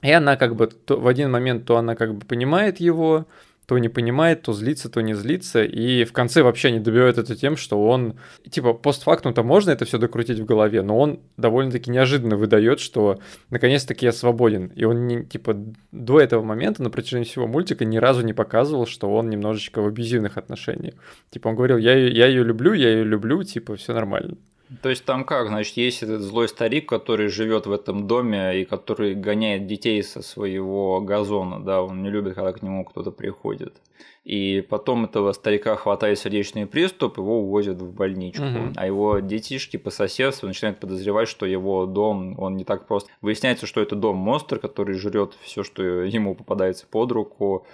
[0.02, 3.28] и она как бы то, в один момент то она как бы понимает его,
[3.66, 7.36] то не понимает, то злится, то не злится, и в конце вообще не добивает это
[7.36, 8.20] тем, что он,
[8.50, 13.20] типа, постфактум-то можно это все докрутить в голове, но он довольно-таки неожиданно выдает, что
[13.50, 15.56] наконец-таки я свободен, и он, не, типа,
[15.92, 19.88] до этого момента на протяжении всего мультика ни разу не показывал, что он немножечко в
[19.88, 20.96] абьюзивных отношениях.
[21.30, 24.38] Типа, он говорил, я, я ее люблю, я ее люблю, типа, все нормально.
[24.82, 28.66] То есть там как, значит, есть этот злой старик, который живет в этом доме и
[28.66, 33.82] который гоняет детей со своего газона, да, он не любит, когда к нему кто-то приходит.
[34.24, 38.44] И потом этого старика хватает сердечный приступ, его увозят в больничку.
[38.44, 38.74] Угу.
[38.76, 43.08] А его детишки по соседству начинают подозревать, что его дом, он не так прост.
[43.22, 47.66] Выясняется, что это дом монстр, который жрет все, что ему попадается под руку.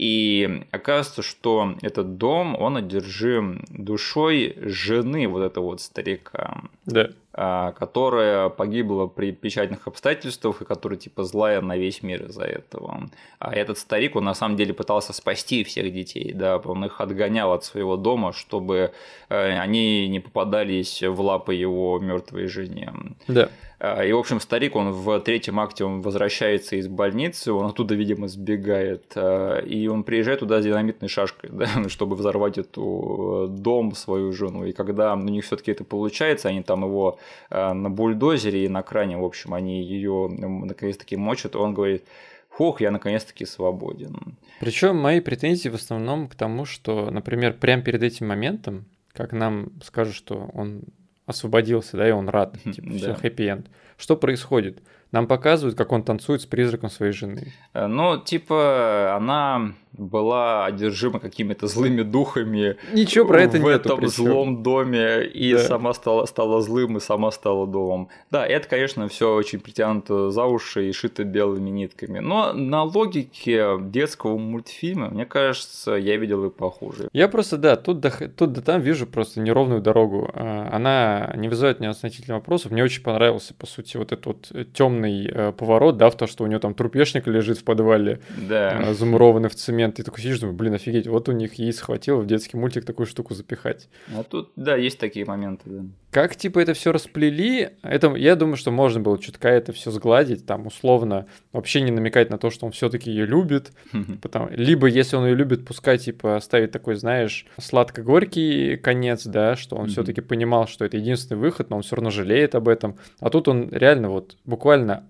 [0.00, 6.62] И оказывается, что этот дом, он одержим душой жены вот этого вот старика.
[6.86, 7.10] Да.
[7.34, 13.10] А, которая погибла при печальных обстоятельствах и которая типа злая на весь мир из-за этого.
[13.38, 17.52] А этот старик, он на самом деле пытался спасти всех детей, да, он их отгонял
[17.52, 18.92] от своего дома, чтобы
[19.28, 22.92] э, они не попадались в лапы его мертвой жене.
[23.28, 23.50] Да.
[23.80, 27.94] А, и, в общем, старик, он в третьем акте он возвращается из больницы, он оттуда,
[27.94, 33.56] видимо, сбегает, а, и он приезжает туда с динамитной шашкой, да, чтобы взорвать эту э,
[33.56, 34.64] дом, свою жену.
[34.64, 37.18] И когда у них все таки это получается, они там его
[37.50, 42.04] Э, на бульдозере и на кране, в общем, они ее наконец-таки мочат, он говорит,
[42.48, 44.36] хух, я наконец-таки свободен.
[44.60, 49.72] Причем мои претензии в основном к тому, что, например, прямо перед этим моментом, как нам
[49.82, 50.82] скажут, что он
[51.30, 53.66] освободился, да, и он рад, типа, все, хэппи-энд.
[53.96, 54.82] Что происходит?
[55.12, 57.52] нам показывают, как он танцует с призраком своей жены.
[57.74, 62.76] Э, ну, типа, она была одержима какими-то злыми духами.
[62.92, 63.68] Ничего про это в нету.
[63.70, 64.10] этом причём.
[64.10, 65.58] злом доме и Да.
[65.58, 68.08] сама стала, стала злым и сама стала домом.
[68.30, 72.20] Да, это, конечно, все очень притянуто за уши и шито белыми нитками.
[72.20, 77.08] Но на логике детского мультфильма, мне кажется, я видел и похуже.
[77.12, 80.30] Я просто, да, тут да, тут да там вижу просто неровную дорогу.
[80.34, 82.70] А, Она не вызывает мне основательных вопросов.
[82.70, 86.46] Мне очень понравился, по сути, вот этот вот темный поворот, да, в то, что у
[86.46, 88.90] него там трупешник лежит в подвале, Да.
[88.90, 89.79] а, замурованный в цемент.
[89.88, 93.06] И такой сидишь, думаю, блин, офигеть, вот у них яиц хватило в детский мультик такую
[93.06, 93.88] штуку запихать.
[94.14, 95.84] А тут, да, есть такие моменты, да.
[96.10, 100.44] Как, типа, это все расплели, это, я думаю, что можно было чутка это все сгладить,
[100.44, 103.72] там, условно, вообще не намекать на то, что он все-таки ее любит,
[104.20, 104.48] Потому...
[104.50, 109.88] Либо, если он ее любит, пускай, типа, оставить такой, знаешь, сладко-горький конец, да, что он
[109.88, 112.96] все-таки понимал, что это единственный выход, но он все равно жалеет об этом.
[113.20, 115.06] А тут он реально вот буквально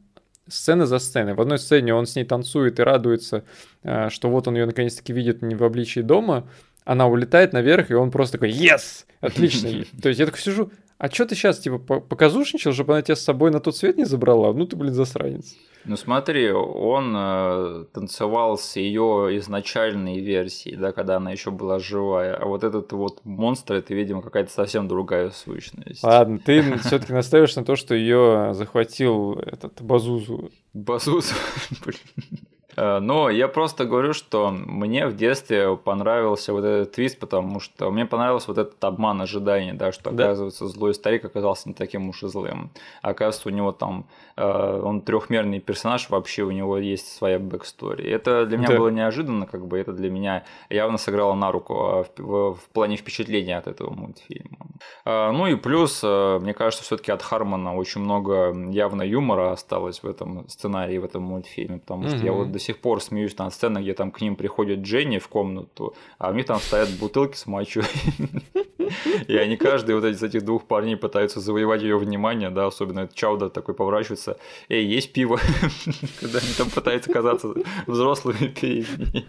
[0.51, 1.34] сцена за сценой.
[1.34, 3.44] В одной сцене он с ней танцует и радуется,
[3.82, 6.48] э, что вот он ее наконец-таки видит не в обличии дома,
[6.84, 9.05] она улетает наверх, и он просто такой «Yes!
[9.20, 9.70] Отлично!»
[10.03, 13.16] То есть я такой сижу, а что ты сейчас, типа, по- показушничал, чтобы она тебя
[13.16, 14.53] с собой на тот свет не забрала?
[14.53, 15.55] Ну ты, блин, засранец.
[15.84, 22.34] Ну смотри, он э, танцевал с ее изначальной версией, да, когда она еще была живая.
[22.34, 26.02] А вот этот вот монстр, это, видимо, какая-то совсем другая сущность.
[26.02, 30.50] Ладно, ты все-таки настаиваешь на то, что ее захватил этот Базузу.
[30.74, 31.32] Басус.
[31.84, 32.40] Блин.
[32.80, 37.90] Э, Но я просто говорю, что мне в детстве понравился вот этот твист, потому что
[37.90, 40.24] мне понравился вот этот обман ожиданий, да, что Да.
[40.24, 42.70] оказывается злой старик оказался не таким уж и злым.
[43.02, 44.04] Оказывается, у него там
[44.36, 48.08] э, он трехмерный персонаж, вообще у него есть своя backstory.
[48.08, 48.78] Это для меня Да.
[48.78, 52.68] было неожиданно, как бы это для меня явно сыграло на руку а, в, в- в
[52.72, 54.56] плане впечатления от этого мультфильма.
[55.04, 60.02] А, Ну и плюс, э, мне кажется, все-таки от Хармона очень много явно юмора осталось
[60.02, 62.38] в этом сценарии, в этом мультфильме, потому что я Мгм.
[62.40, 65.94] вот до сих пор смеюсь на сценах, где там к ним приходит Дженни в комнату,
[66.18, 67.84] а у них там стоят бутылки с мочой.
[69.28, 73.14] И они каждый вот из этих двух парней пытаются завоевать ее внимание, да, особенно этот
[73.14, 75.38] Чауда такой поворачивается, эй, есть пиво,
[76.20, 77.54] когда они там пытаются казаться
[77.86, 79.26] взрослыми перед ней.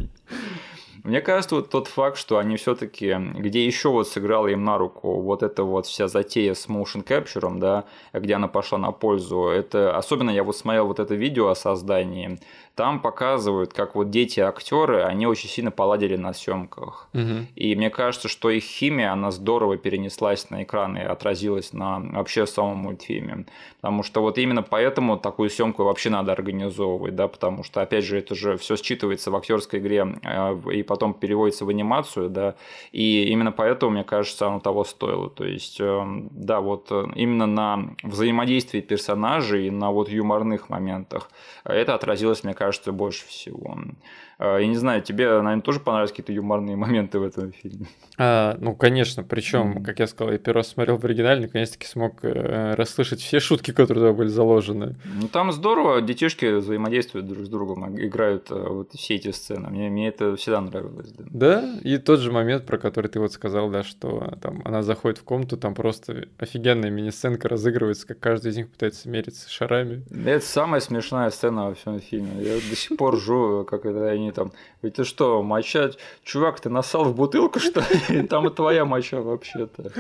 [1.04, 5.20] Мне кажется, вот тот факт, что они все-таки, где еще вот сыграла им на руку
[5.20, 9.98] вот эта вот вся затея с motion capture, да, где она пошла на пользу, это
[9.98, 12.40] особенно я вот смотрел вот это видео о создании,
[12.76, 17.10] там показывают, как вот дети актеры, они очень сильно поладили на съемках.
[17.56, 22.46] И мне кажется, что их химия, она здорово перенеслась на экран и отразилась на вообще
[22.48, 23.46] самом мультфильме.
[23.82, 28.18] Потому что вот именно поэтому такую съемку вообще надо организовывать, да, потому что, опять же,
[28.18, 32.56] это же все считывается в актерской игре э, и потом переводится в анимацию, да,
[32.92, 35.30] и именно поэтому, мне кажется, оно того стоило.
[35.30, 41.30] То есть, э, да, вот э, именно на взаимодействии персонажей, на вот юморных моментах
[41.64, 42.61] это отразилось, мне кажется,
[42.92, 43.78] больше всего.
[44.40, 47.86] Э, Я не знаю, тебе, наверное, тоже понравились какие-то юморные моменты в этом фильме?
[48.18, 49.84] А, ну, конечно, причем, Мгм.
[49.84, 53.72] как я сказал, я первый раз смотрел в оригинале, наконец-таки смог э, расслышать все шутки,
[53.72, 54.96] которые туда были заложены.
[55.06, 59.70] Ну, там здорово, детишки взаимодействуют друг с другом, а- играют э, вот все эти сцены.
[59.70, 61.12] Мне, мне это всегда нравилось.
[61.12, 61.26] Да.
[61.62, 65.20] Да, и тот же момент, про который ты вот сказал, да, что там она заходит
[65.20, 70.04] в комнату, там просто офигенная мини-сценка разыгрывается, как каждый из них пытается мериться шарами.
[70.26, 72.32] Это самая смешная сцена во всем фильме.
[72.52, 74.52] Я до сих пор ржу, как это они там.
[74.82, 75.92] Ведь ты что, моча?
[76.24, 78.24] Чувак, ты насал в бутылку, что ли?
[78.28, 79.92] Там и твоя моча вообще-то.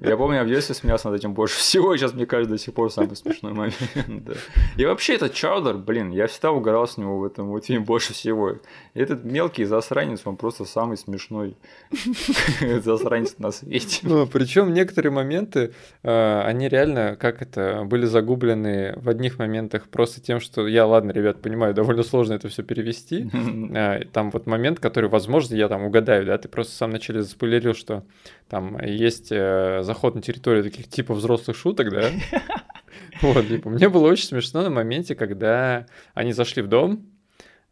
[0.00, 2.58] Я помню, я в детстве смеялся над этим больше всего, и сейчас мне кажется до
[2.58, 3.76] сих пор самый смешной момент.
[4.24, 4.32] да.
[4.76, 8.50] И вообще этот Чаудер, блин, я всегда угорал с него в этом мультфильме больше всего.
[8.50, 8.58] И
[8.94, 11.56] этот мелкий засранец, он просто самый смешной
[12.82, 14.00] засранец на свете.
[14.02, 20.20] Ну, причем некоторые моменты, э, они реально, как это, были загублены в одних моментах просто
[20.22, 23.28] тем, что я, ладно, ребят, понимаю, довольно сложно это все перевести.
[23.74, 27.22] Э, Там вот момент, который, возможно, я там угадаю, да, ты просто в самом начале
[27.22, 28.04] заспойлерил, что
[28.48, 32.10] там есть э, заход на территорию таких типа взрослых шуток, да?
[33.20, 37.11] Вот, типа, мне было очень смешно на моменте, когда они зашли в дом, а,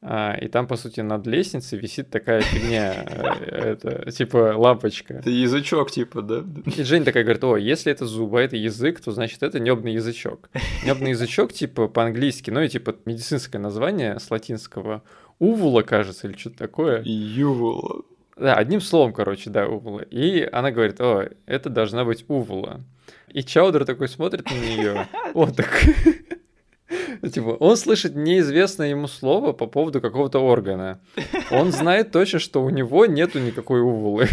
[0.03, 5.15] и там, по сути, над лестницей висит такая фигня, э, это, типа лампочка.
[5.15, 6.45] Это язычок, типа, да?
[6.65, 9.93] И Женя такая говорит, о, если это зуб, а это язык, то значит это небный
[9.93, 10.49] язычок.
[10.87, 15.03] Небный язычок, типа, по-английски, ну и типа медицинское название с латинского
[15.39, 17.03] увула, кажется, или что-то такое.
[17.05, 18.03] Ювула.
[18.37, 20.01] Да, одним словом, короче, да, увула.
[20.01, 22.81] И она говорит, о, это должна быть увула.
[23.29, 25.69] И Чаудер такой смотрит на нее, вот так.
[27.33, 31.01] Типа, он слышит неизвестное ему слово по поводу какого-то органа.
[31.51, 34.29] Он знает точно, что у него нету никакой увулы,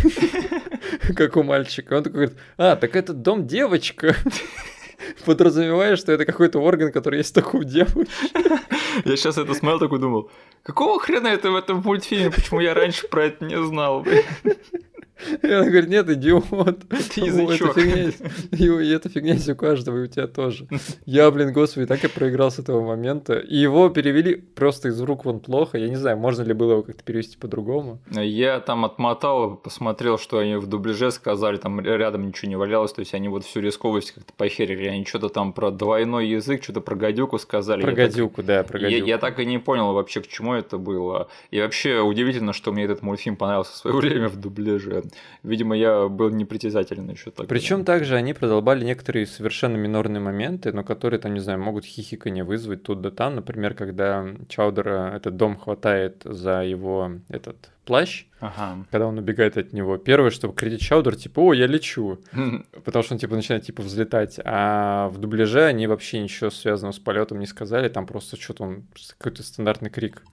[1.15, 1.95] как у мальчика.
[1.95, 4.15] Он такой говорит, а, так это дом девочка.
[5.25, 8.07] подразумеваешь, что это какой-то орган, который есть только у девушек.
[9.05, 10.31] Я сейчас это смотрел, такой думал,
[10.63, 14.23] какого хрена это в этом мультфильме, почему я раньше про это не знал, блин?
[15.41, 16.45] И он говорит, нет, идиот.
[16.89, 17.77] Это язычок.
[17.77, 20.67] И, и эта фигня есть у каждого, и у тебя тоже.
[21.05, 23.33] Я, блин, господи, так и проиграл с этого момента.
[23.37, 25.77] И его перевели просто из рук вон плохо.
[25.77, 27.99] Я не знаю, можно ли было его как-то перевести по-другому.
[28.11, 32.99] Я там отмотал, посмотрел, что они в дубляже сказали, там рядом ничего не валялось, то
[32.99, 34.87] есть они вот всю рисковость как-то похерили.
[34.87, 37.81] Они что-то там про двойной язык, что-то про гадюку сказали.
[37.81, 38.45] Про я гадюку, так...
[38.45, 39.05] да, про гадюку.
[39.05, 41.27] Я, я так и не понял вообще, к чему это было.
[41.51, 45.03] И вообще удивительно, что мне этот мультфильм понравился в свое время в дубляже.
[45.43, 47.47] Видимо, я был непритязателен еще так.
[47.47, 52.43] Причем также они продолбали некоторые совершенно минорные моменты, но которые там, не знаю, могут хихиканье
[52.43, 53.35] вызвать тут да там.
[53.35, 58.85] Например, когда Чаудера этот дом хватает за его этот плащ, ага.
[58.91, 59.97] когда он убегает от него.
[59.97, 62.19] Первое, что кричит Чаудер, типа, о, я лечу.
[62.83, 64.39] Потому что он, типа, начинает, типа, взлетать.
[64.43, 67.87] А в дубляже они вообще ничего связанного с полетом не сказали.
[67.89, 68.83] Там просто что-то он,
[69.17, 70.23] какой-то стандартный крик.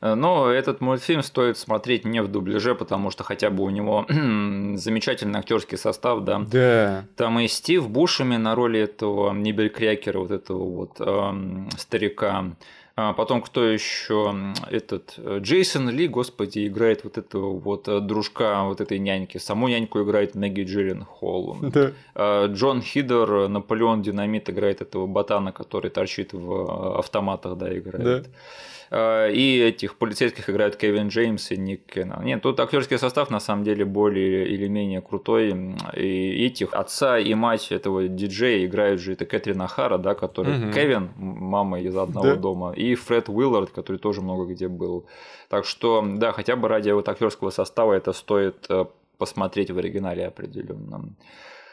[0.00, 5.38] Но этот мультфильм стоит смотреть не в дубляже, потому что хотя бы у него замечательный
[5.38, 6.42] актерский состав, да.
[6.50, 7.04] Да.
[7.16, 12.44] Там и Стив Бушами на роли этого Нибелькрякера, вот этого вот эм, старика.
[12.96, 14.34] А потом кто еще?
[14.70, 19.38] Этот э, Джейсон Ли, господи, играет вот этого вот э, дружка вот этой няньки.
[19.38, 21.56] Саму няньку играет Мэгги Джиллен Холл.
[21.70, 21.92] Да.
[22.14, 28.22] А Джон Хидер, Наполеон Динамит играет этого ботана, который торчит в э, автоматах, да, играет.
[28.24, 28.30] Да.
[28.92, 32.24] И этих полицейских играют Кевин Джеймс и Ник Кеннон.
[32.24, 35.76] Нет, тут актерский состав на самом деле более или менее крутой.
[35.94, 40.72] И этих отца и мать этого диджея играют же это Кэтрин Ахара, да, который угу.
[40.72, 42.34] Кевин, мама из одного да.
[42.34, 45.06] дома, и Фред Уиллард, который тоже много где был.
[45.48, 48.66] Так что, да, хотя бы ради вот актерского состава это стоит
[49.18, 51.14] посмотреть в оригинале определенно.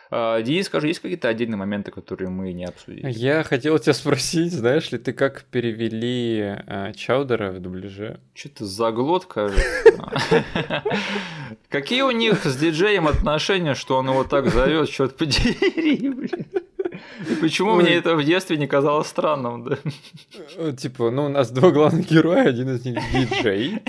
[0.10, 3.12] А, Денис, скажи, есть какие-то отдельные моменты, которые мы не обсудили?
[3.12, 8.20] Я хотел тебя спросить, знаешь ли ты, как перевели э, Чаудера в дубляже?
[8.34, 9.64] Что-то заглот, кажется.
[11.70, 16.45] Какие у них с диджеем отношения, что он его так зовет, черт подери, блин.
[17.30, 17.84] И почему Ой.
[17.84, 19.78] мне это в детстве не казалось странным, да?
[20.55, 23.82] Э, типа, ну, у нас два главных героя, один из них диджей,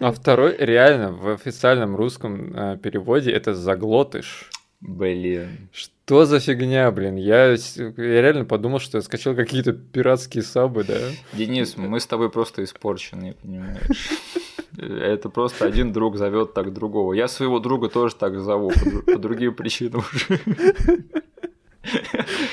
[0.00, 4.50] а второй реально в официальном русском э, переводе это заглотыш.
[4.82, 5.68] Блин.
[5.72, 7.14] Что за фигня, блин?
[7.14, 7.56] Я, я
[7.96, 10.98] реально подумал, что я скачал какие-то пиратские сабы, да?
[11.32, 14.10] Денис, мы с тобой просто испорчены, понимаешь?
[14.76, 17.12] Это просто один друг зовет так другого.
[17.12, 20.40] Я своего друга тоже так зову, по, по другим причинам уже.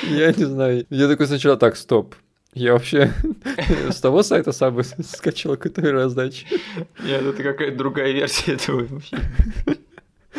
[0.03, 0.86] Я не знаю.
[0.91, 2.13] Я такой сначала так, стоп.
[2.53, 3.11] Я вообще
[3.89, 6.45] с того сайта сабы скачал какую-то раздачу.
[7.03, 9.17] Нет, это какая-то другая версия этого вообще.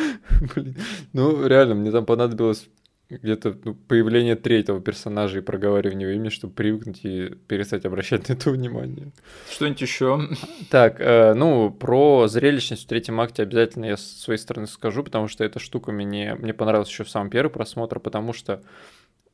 [0.55, 0.77] Блин.
[1.13, 2.69] Ну, реально, мне там понадобилось
[3.11, 8.35] где-то ну, появление третьего персонажа и проговаривание его имени, чтобы привыкнуть и перестать обращать на
[8.35, 9.13] это внимание.
[9.51, 10.29] Что-нибудь еще?
[10.71, 15.29] Так, э, ну, про зрелищность в третьем акте обязательно я с своей стороны скажу, потому
[15.29, 18.63] что эта штука мне, мне понравилась еще в самом первый просмотр, потому что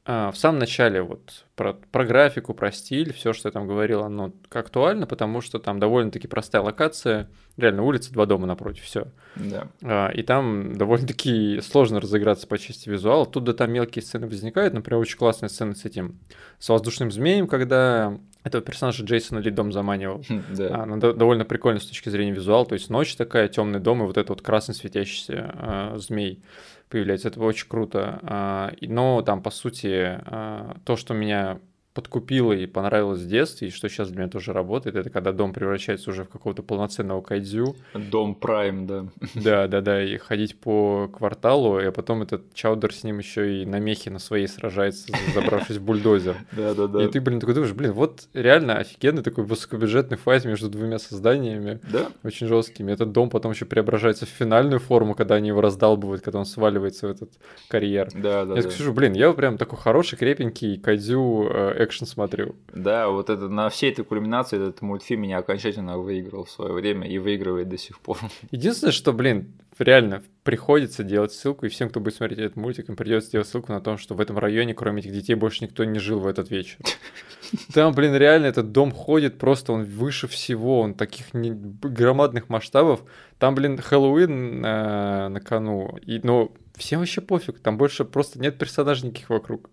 [0.07, 4.33] в самом начале вот про, про графику, про стиль, все, что я там говорил, оно
[4.51, 9.09] актуально, потому что там довольно-таки простая локация, реально улица, два дома напротив, все.
[9.35, 9.69] Да.
[9.83, 13.27] А, и там довольно-таки сложно разыграться по части визуала.
[13.27, 16.21] Тут да там мелкие сцены возникают, например, очень классная сцена с этим,
[16.59, 20.25] с воздушным змеем, когда этого персонажа Джейсона Ли дом заманивал.
[20.29, 20.69] Да.
[20.69, 24.07] А, она довольно прикольно с точки зрения визуала, то есть ночь такая, темный дом, и
[24.07, 26.43] вот этот вот красный светящийся а, змей
[26.89, 27.29] появляется.
[27.29, 28.21] Это очень круто.
[28.23, 31.59] А, но там, по сути, а, то, что меня
[31.97, 35.55] подкупило и понравилось в детстве, и что сейчас для меня тоже работает, это когда дом
[35.55, 37.75] превращается уже в какого-то полноценного кайдзю.
[37.95, 39.07] Дом Прайм, да.
[39.35, 43.65] Да, да, да, и ходить по кварталу, а потом этот Чаудер с ним еще и
[43.65, 46.37] на мехе на своей сражается, забравшись в бульдозер.
[46.53, 47.05] Да, да, да.
[47.05, 51.81] И ты, блин, такой думаешь, блин, вот реально офигенный такой высокобюджетный файт между двумя созданиями.
[51.91, 52.09] Да.
[52.23, 52.93] Очень жесткими.
[52.93, 57.09] Этот дом потом еще преображается в финальную форму, когда они его раздалбывают, когда он сваливается
[57.09, 57.31] в этот
[57.69, 58.09] карьер.
[58.15, 58.55] Да, да.
[58.55, 62.55] Я скажу, блин, я прям такой хороший, крепенький кайдзю э, экшен смотрю.
[62.75, 67.09] Да, вот это на всей этой кульминации этот мультфильм меня окончательно выиграл в свое время
[67.09, 68.19] и выигрывает до сих пор.
[68.51, 72.97] Единственное, что, блин, реально приходится делать ссылку, и всем, кто будет смотреть этот мультик, им
[72.97, 75.99] придется делать ссылку на том, что в этом районе, кроме этих детей, больше никто не
[75.99, 76.79] жил в этот вечер.
[77.75, 81.51] Там, блин, реально этот дом ходит, просто он выше всего, он таких не...
[81.51, 83.03] громадных масштабов.
[83.39, 88.59] Там, блин, Хэллоуин э, на кону, и, ну, всем вообще пофиг, там больше просто нет
[88.59, 89.71] персонажей никаких вокруг.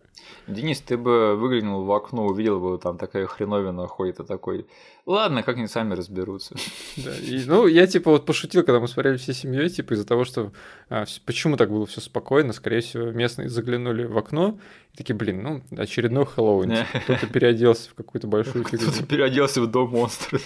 [0.48, 4.68] Денис, ты бы выглянул в окно, увидел бы, там такая хреновина ходит, и такой,
[5.06, 6.56] ладно, как они сами разберутся.
[6.98, 10.26] Да, и, ну, я типа вот пошутил, когда мы смотрели всей семьей, типа из-за того,
[10.26, 10.52] что
[10.90, 14.60] а, почему так было все спокойно, скорее всего, местные заглянули в окно
[14.96, 16.70] Такие, блин, ну, очередной Хэллоуин.
[16.70, 18.92] Типа, кто-то переоделся в какую-то большую фигуру.
[18.92, 20.40] Кто-то переоделся в Дом монстра.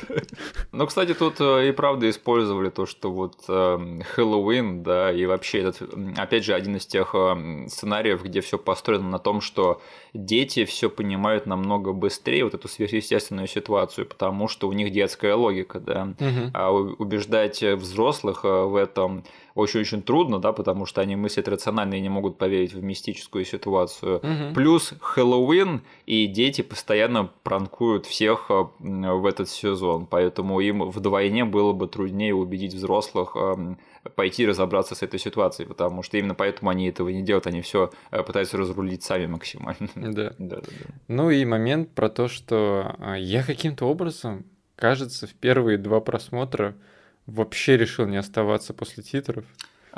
[0.71, 5.59] Ну, кстати, тут э, и правда использовали то, что вот эм, Хэллоуин, да, и вообще
[5.59, 5.81] этот,
[6.17, 9.81] опять же, один из тех эм, сценариев, где все построено на том, что
[10.17, 15.79] дети все понимают намного быстрее вот эту сверхъестественную ситуацию, потому что у них детская логика,
[15.79, 16.13] да.
[16.53, 19.23] А убеждать взрослых э, в этом
[19.57, 24.17] очень-очень трудно, да, потому что они мыслят рационально и не могут поверить в мистическую ситуацию.
[24.17, 24.53] Угу.
[24.53, 31.73] Плюс Хэллоуин, и дети постоянно пранкуют всех э, в этот сезон, поэтому им вдвойне было
[31.73, 33.79] бы труднее убедить взрослых эм,
[34.15, 37.89] пойти разобраться с этой ситуацией, потому что именно поэтому они этого не делают, они все
[38.11, 39.89] э, пытаются разрулить сами максимально.
[39.95, 40.33] Да.
[40.37, 40.93] да, да, да.
[41.07, 44.45] Ну и момент про то, что э, я каким-то образом,
[44.75, 46.75] кажется, в первые два просмотра
[47.27, 49.45] вообще решил не оставаться после титров.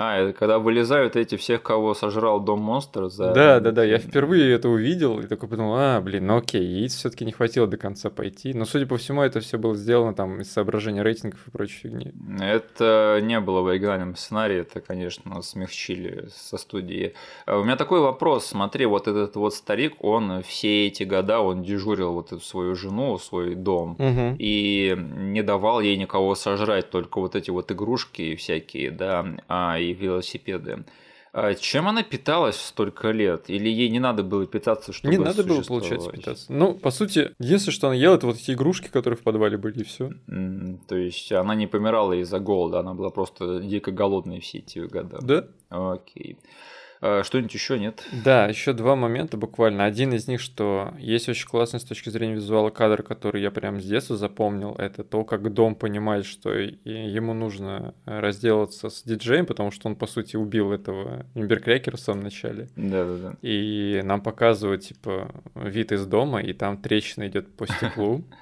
[0.02, 3.34] А, это когда вылезают эти всех, кого сожрал Дом Монстр за...
[3.34, 6.96] Да, да, да, я впервые это увидел и такой подумал, а, блин, ну окей, яиц
[6.96, 8.54] все таки не хватило до конца пойти.
[8.54, 12.14] Но, судя по всему, это все было сделано там из соображения рейтингов и прочей фигни.
[12.40, 17.14] Это не было в оригинальном сценарии, это, конечно, смягчили со студии.
[17.46, 21.62] А у меня такой вопрос, смотри, вот этот вот старик, он все эти года, он
[21.62, 24.38] дежурил вот эту свою жену, свой дом, угу.
[24.40, 29.89] и не давал ей никого сожрать, только вот эти вот игрушки всякие, да, а, и
[29.94, 30.86] велосипеды.
[31.32, 33.50] А чем она питалась столько лет?
[33.50, 36.52] Или ей не надо было питаться, чтобы Не надо было, получается, питаться.
[36.52, 39.82] Ну, по сути, единственное, что она ела, это вот эти игрушки, которые в подвале были,
[39.82, 40.12] и все.
[40.28, 44.80] Mm, то есть она не помирала из-за голода, она была просто дико голодной все эти
[44.80, 45.20] года.
[45.22, 45.48] Да.
[45.70, 46.38] Окей.
[46.40, 46.48] Okay.
[47.02, 48.06] А, что-нибудь еще нет?
[48.24, 49.86] Да, еще два момента буквально.
[49.86, 53.80] Один из них, что есть очень классный с точки зрения визуала кадр, который я прям
[53.80, 59.72] с детства запомнил, это то, как Дом понимает, что ему нужно разделаться с диджеем, потому
[59.72, 62.68] что он, по сути, убил этого Имберкрекера в самом начале.
[62.76, 63.36] Да-да-да.
[63.42, 68.24] И нам показывают, типа, вид из дома, и там трещина идет по стеклу.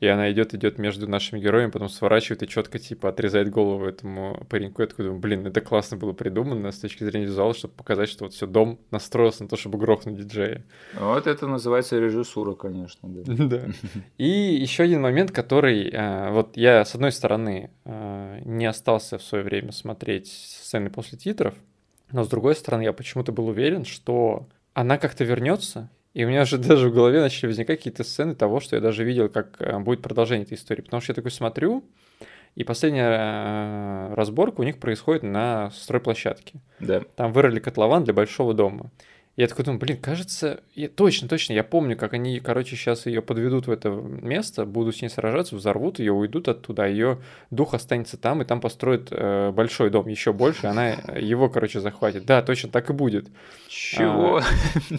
[0.00, 4.44] И она идет, идет между нашими героями, потом сворачивает и четко, типа, отрезает голову этому
[4.48, 4.82] пареньку.
[4.82, 8.10] Я такой думаю, блин, это классно было придумано с точки зрения визуала, чтобы показать показать,
[8.10, 10.64] что вот все дом настроился на то, чтобы грохнуть диджея.
[10.98, 13.08] Вот это называется режиссура, конечно.
[13.08, 13.44] Да.
[13.44, 13.66] да.
[14.18, 19.22] И еще один момент, который э, вот я с одной стороны э, не остался в
[19.22, 21.54] свое время смотреть сцены после титров,
[22.10, 26.44] но с другой стороны я почему-то был уверен, что она как-то вернется, и у меня
[26.44, 29.78] же даже в голове начали возникать какие-то сцены того, что я даже видел, как э,
[29.78, 30.82] будет продолжение этой истории.
[30.82, 31.84] Потому что я такой смотрю,
[32.54, 36.60] и последняя э, разборка у них происходит на стройплощадке.
[36.80, 37.00] Да.
[37.16, 38.90] Там вырыли котлован для большого дома.
[39.36, 43.20] Я такой думаю, блин, кажется, я, точно, точно, я помню, как они, короче, сейчас ее
[43.20, 47.18] подведут в это место, будут с ней сражаться, взорвут ее, уйдут оттуда, ее
[47.50, 52.26] дух останется там, и там построят э, большой дом, еще больше, она его, короче, захватит.
[52.26, 53.26] Да, точно так и будет.
[53.68, 54.36] Чего?
[54.36, 54.42] А,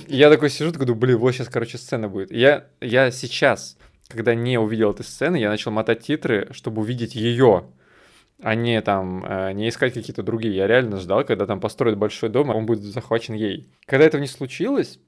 [0.08, 2.30] я такой сижу, такой думаю, блин, вот сейчас, короче, сцена будет.
[2.30, 3.78] Я, я сейчас
[4.08, 7.66] когда не увидел этой сцены, я начал мотать титры, чтобы увидеть ее,
[8.42, 10.56] а не там, э, не искать какие-то другие.
[10.56, 13.68] Я реально ждал, когда там построят большой дом, а он будет захвачен ей.
[13.86, 15.00] Когда этого не случилось,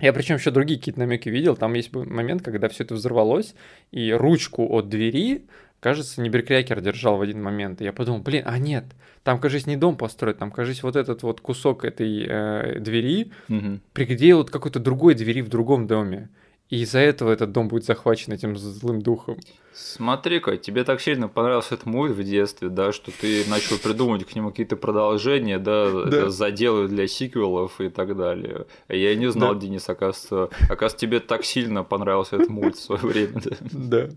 [0.00, 1.56] я причем еще другие какие-то намеки видел.
[1.56, 3.54] Там есть момент, когда все это взорвалось,
[3.92, 5.46] и ручку от двери,
[5.80, 7.80] кажется, Ниберкрякер держал в один момент.
[7.80, 8.84] И я подумал, блин, а нет,
[9.22, 13.80] там, кажется, не дом построить, там, кажется, вот этот вот кусок этой э, двери угу.
[13.92, 16.28] приделают какой-то другой двери в другом доме.
[16.68, 19.38] И из-за этого этот дом будет захвачен этим злым духом.
[19.78, 24.34] Смотри-ка, тебе так сильно понравился этот мульт в детстве, да, что ты начал придумывать к
[24.34, 26.30] нему какие-то продолжения, да, да.
[26.30, 28.64] заделы для сиквелов и так далее.
[28.88, 29.60] Я не знал, да.
[29.60, 33.42] Денис, оказывается, оказывается, тебе так сильно понравился этот мульт в свое время.
[33.70, 34.08] Да.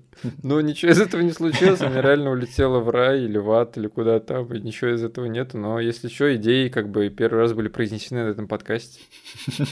[0.43, 3.87] Но ничего из этого не случилось, она реально улетела в рай или в ад, или
[3.87, 5.57] куда там, и ничего из этого нету.
[5.57, 9.01] Но если что, идеи как бы первый раз были произнесены на этом подкасте.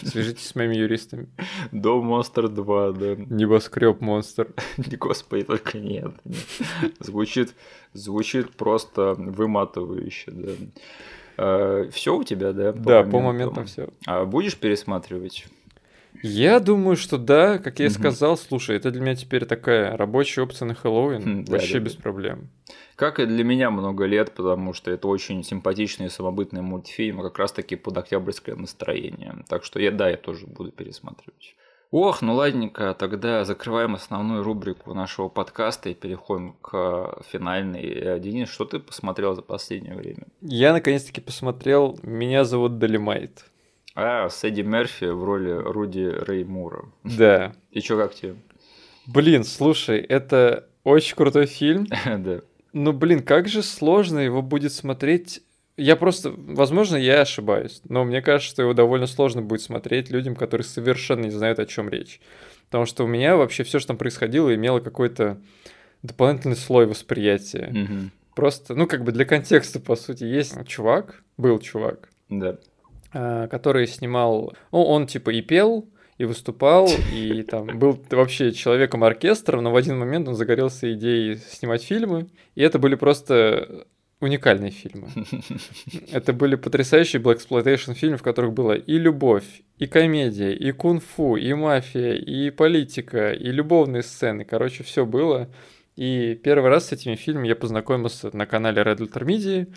[0.04, 1.30] Свяжитесь с моими юристами.
[1.72, 3.16] Дом Монстр 2, да.
[3.16, 4.50] Небоскреб Монстр.
[4.78, 6.94] Господи, только нет, нет.
[7.00, 7.54] Звучит,
[7.94, 10.52] звучит просто выматывающе, да.
[11.38, 12.74] А, все у тебя, да?
[12.74, 13.12] По да, моментам.
[13.12, 13.90] по моментам все.
[14.06, 15.46] А будешь пересматривать?
[16.24, 20.42] Я думаю, что да, как я и сказал, слушай, это для меня теперь такая рабочая
[20.42, 22.02] опция на Хэллоуин, да, вообще да, без да.
[22.02, 22.50] проблем.
[22.96, 27.38] Как и для меня много лет, потому что это очень симпатичный и самобытный мультфильм, как
[27.38, 29.36] раз таки под октябрьское настроение.
[29.48, 31.56] Так что я, да, я тоже буду пересматривать.
[31.92, 38.20] Ох, ну ладненько, тогда закрываем основную рубрику нашего подкаста и переходим к финальной.
[38.20, 40.28] Денис, что ты посмотрел за последнее время?
[40.42, 43.46] Я наконец-таки посмотрел «Меня зовут Долимайт».
[43.96, 46.86] А, с Эдди Мерфи в роли Руди Рэй Мура.
[47.04, 47.54] Да.
[47.72, 48.36] И чё, как тебе?
[49.08, 51.88] Блин, слушай, это очень крутой фильм.
[52.06, 52.42] Да.
[52.74, 55.42] Ну, блин, как же сложно его будет смотреть
[55.78, 60.36] я просто, возможно, я ошибаюсь, но мне кажется, что его довольно сложно будет смотреть людям,
[60.36, 62.20] которые совершенно не знают, о чем речь.
[62.66, 65.38] Потому что у меня вообще все, что там происходило, имело какой-то
[66.04, 67.70] дополнительный слой восприятия.
[67.72, 68.12] Мгм.
[68.36, 72.58] Просто, ну, как бы для контекста, по сути, есть чувак, был чувак, Да.
[73.14, 79.04] а, который снимал, ну, он типа и пел, и выступал, и там был вообще человеком
[79.04, 83.86] оркестром, но в один момент он загорелся идеей снимать фильмы, и это были просто
[84.20, 85.10] уникальные фильмы.
[86.12, 91.54] Это были потрясающие blaxploitation фильмы, в которых была и любовь, и комедия, и кунг-фу, и
[91.54, 94.44] мафия, и политика, и любовные сцены.
[94.44, 95.50] Короче, все было.
[95.96, 99.68] И первый раз с этими фильмами я познакомился на канале Red Letter Media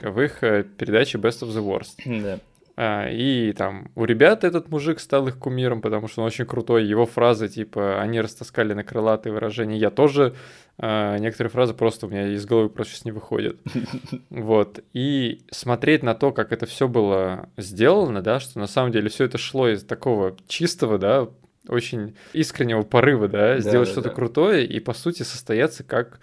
[0.00, 2.00] в их э, передаче Best of the Worst.
[2.22, 2.38] Да.
[2.78, 6.84] А, и там у ребят этот мужик стал их кумиром, потому что он очень крутой.
[6.84, 9.78] Его фразы, типа, они растаскали на крылатые выражения.
[9.78, 10.34] Я тоже,
[10.78, 13.56] а, некоторые фразы просто у меня из головы просто сейчас не выходят.
[14.28, 14.80] Вот.
[14.92, 19.24] И смотреть на то, как это все было сделано, да, что на самом деле все
[19.24, 21.28] это шло из такого чистого, да,
[21.68, 24.14] очень искреннего порыва, да, сделать да, что-то да.
[24.14, 26.20] крутое и, по сути, состояться как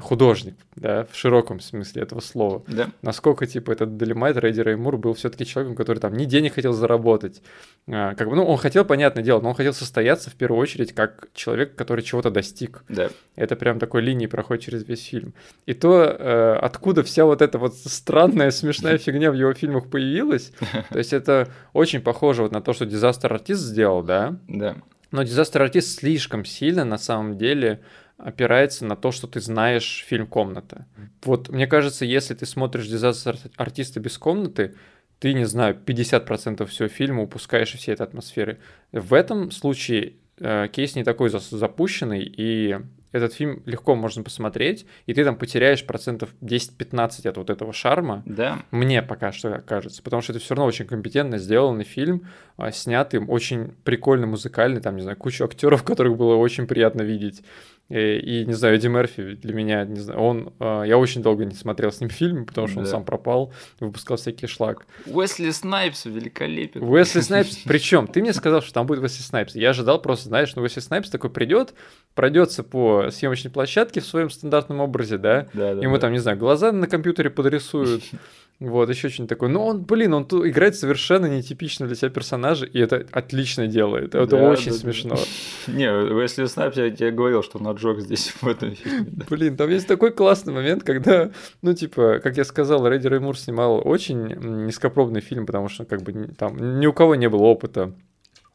[0.00, 2.90] художник, да, в широком смысле этого слова Да.
[3.02, 6.54] насколько, типа, этот Долимайт, Рэдди Рэй Мур был все таки человеком, который там ни денег
[6.54, 7.42] хотел заработать.
[7.88, 10.92] А, как бы, ну, он хотел, понятное дело, но он хотел состояться в первую очередь
[10.94, 12.84] как человек, который чего-то достиг.
[12.88, 13.08] Да.
[13.34, 15.32] Это прям такой линией проходит через весь фильм.
[15.64, 20.52] И то, э, откуда вся вот эта вот странная, смешная фигня в его фильмах появилась,
[20.90, 24.76] то есть это очень похоже вот на то, что Disaster Artist сделал, да, Да.
[25.12, 27.80] но Disaster Artist слишком сильно на самом деле
[28.18, 30.86] опирается на то, что ты знаешь фильм «Комната».
[31.24, 34.74] Вот мне кажется, если ты смотришь Disaster Артиста без комнаты,
[35.18, 38.58] ты, не знаю, 50% всего фильма упускаешь все этой атмосферы.
[38.92, 42.78] В этом случае э, кейс не такой запущенный, и
[43.12, 48.22] этот фильм легко можно посмотреть, и ты там потеряешь процентов 10-15 от вот этого шарма,
[48.26, 48.62] Да.
[48.70, 52.26] мне пока что кажется, потому что это все равно очень компетентно сделанный фильм,
[52.58, 57.42] а, снятый, очень прикольно музыкальный, там, не знаю, кучу актеров, которых было очень приятно видеть.
[57.88, 61.44] И, и, не знаю, Эдди Мерфи для меня, не знаю, он, а, я очень долго
[61.44, 62.90] не смотрел с ним фильм, потому что он Да.
[62.90, 64.86] сам пропал, выпускал всякий шлак.
[65.06, 66.82] Уэсли Снайпс великолепен.
[66.82, 69.54] Уэсли Снайпс, причем ты мне сказал, что там будет Уэсли Снайпс.
[69.54, 71.74] Я ожидал просто, знаешь, ну Уэсли Снайпс такой придет,
[72.16, 76.00] пройдется по съемочной площадке в своем стандартном образе, да, Да, да, Ему да.
[76.00, 78.02] там, не знаю, глаза на компьютере подрисуют.
[78.58, 79.50] Вот, еще что-нибудь такое.
[79.50, 84.14] Но он, блин, он тут играет совершенно нетипично для себя персонажа, и это отлично делает.
[84.14, 84.78] Это Да, очень да, да.
[84.78, 85.16] смешно.
[85.66, 89.08] Не, Уэсли Снайпс, я тебе говорил, что он отжег здесь в этом фильме.
[89.10, 89.26] да.
[89.28, 91.30] Блин, там есть такой классный момент, когда,
[91.60, 94.26] ну, типа, как я сказал, Руди Рэй Мур снимал очень
[94.64, 97.92] низкопробный фильм, потому что, как бы, там ни у кого не было опыта.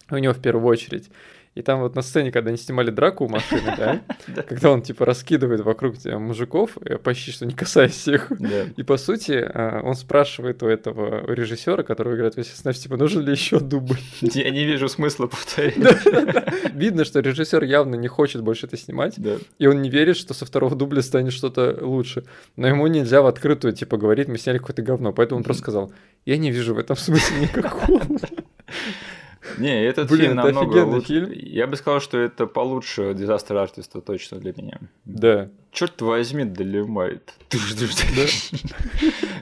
[0.10, 1.10] У него в первую очередь.
[1.54, 4.42] И там вот на сцене, когда они снимали драку у машины, да, Да.
[4.44, 8.64] когда он, типа, раскидывает вокруг тебя мужиков, э, почти что не касаясь Да.
[8.78, 13.24] И по сути, а, он спрашивает у этого режиссера, которого играет Уэсли Снайпс, типа, нужен
[13.24, 13.98] ли еще дубль?
[14.22, 15.76] Я не вижу смысла повторять.
[16.74, 19.16] Видно, что режиссер явно не хочет больше это снимать,
[19.60, 22.24] и он не верит, что со второго дубля станет что-то лучше.
[22.56, 25.12] Но ему нельзя в открытую, типа, говорить, мы сняли какое-то говно.
[25.12, 25.92] Поэтому он просто сказал,
[26.26, 28.02] я не вижу в этом смысла никакого.
[29.58, 31.08] Не, этот Блин, фильм это намного офигенный лучше.
[31.08, 31.32] фильм.
[31.32, 34.80] Я бы сказал, что это получше Disaster Artist точно для меня.
[35.06, 35.50] Да.
[35.72, 37.34] Черт возьми, Долимайт.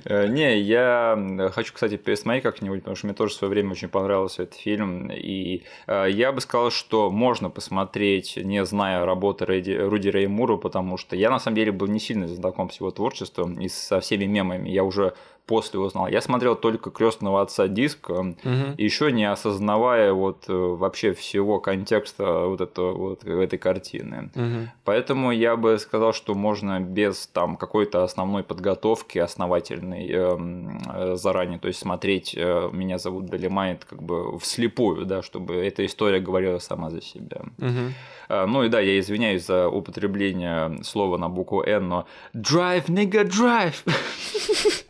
[0.05, 3.87] Э, Не, я хочу, кстати, пересмотреть как-нибудь, потому что мне тоже в свое время очень
[3.87, 5.09] понравился этот фильм.
[5.11, 10.97] И э, я бы сказал, что можно посмотреть, не зная работы Руди Рэй Мура, потому
[10.97, 14.25] что я на самом деле был не сильно знаком с его творчеством и со всеми
[14.25, 14.69] мемами.
[14.69, 15.13] Я уже
[15.49, 16.07] после узнал.
[16.07, 18.75] Я смотрел только крестного отца диск, э, Мгм.
[18.77, 24.29] еще не осознавая вот э, вообще всего контекста вот этого вот этой картины.
[24.35, 24.69] Мгм.
[24.85, 31.57] Поэтому я бы сказал, что можно без там какой-то основной подготовки основательной эм, э, заранее,
[31.59, 36.59] то есть смотреть э, «Меня зовут Долимайт» как бы вслепую, да, чтобы эта история говорила
[36.59, 37.41] сама за себя.
[37.57, 37.93] Мгм.
[38.29, 43.23] А, Ну и да, я извиняюсь за употребление слова на букву «Н», но «Drive, nigga,
[43.23, 43.83] drive!»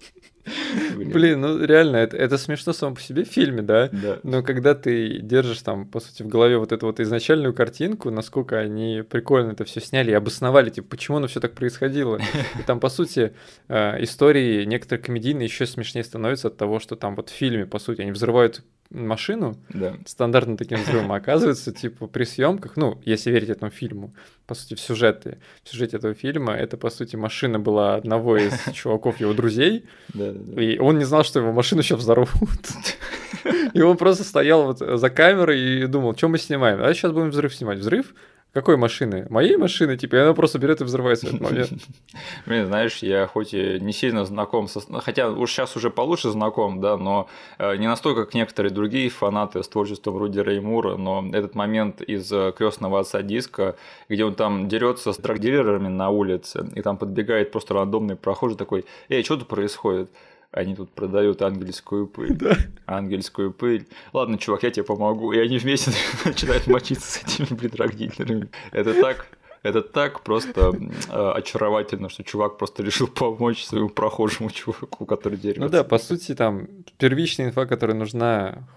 [0.95, 1.41] Блин.
[1.41, 3.89] Ну реально, это, это смешно само по себе в фильме, да?
[3.91, 4.19] Да.
[4.23, 8.57] Но когда ты держишь там, по сути, в голове вот эту вот изначальную картинку, насколько
[8.57, 12.17] они прикольно это все сняли и обосновали, типа, почему оно все так происходило.
[12.59, 13.33] И там, по сути,
[13.67, 17.79] э, истории некоторые комедийные еще смешнее становятся от того, что там вот в фильме, по
[17.79, 19.95] сути, они взрывают машину Да.
[20.05, 24.13] стандартным таким взрывом, а оказывается, типа, при съемках, ну, если верить этому фильму,
[24.47, 28.53] по сути, в сюжете, в сюжете этого фильма, это, по сути, машина была одного из
[28.73, 30.61] чуваков его друзей, Да, да, да.
[30.61, 32.29] и он не знал, что его машину сейчас взорвут.
[33.73, 36.81] И он просто стоял вот за камерой и думал, что мы снимаем?
[36.83, 37.77] А сейчас будем взрыв снимать.
[37.79, 38.13] Взрыв?
[38.51, 39.27] Какой машины?
[39.29, 41.69] Моей машины, типа, и она просто берет и взрывается в этот момент.
[42.47, 44.79] Блин, знаешь, я хоть и не сильно знаком со...
[45.01, 47.27] Хотя уж сейчас уже получше знаком, да, но
[47.59, 52.31] э, не настолько, как некоторые другие фанаты с творчеством Руди Реймура, но этот момент из
[52.31, 53.75] э, крестного отца диска,
[54.09, 58.85] где он там дерется с драгдилерами на улице, и там подбегает просто рандомный прохожий такой,
[59.09, 60.09] эй, что тут происходит?
[60.51, 62.35] Они тут продают ангельскую пыль.
[62.35, 62.57] Да.
[62.85, 63.87] Ангельскую пыль.
[64.13, 65.31] Ладно, чувак, я тебе помогу.
[65.31, 65.91] И они вместе
[66.25, 69.27] начинают мочиться с этими блин Это так
[69.61, 70.73] это так просто
[71.09, 75.61] э, очаровательно, что чувак просто решил помочь своему прохожему чуваку, который дерется.
[75.61, 78.67] Ну да, по сути, там первичная инфа, которая нужна,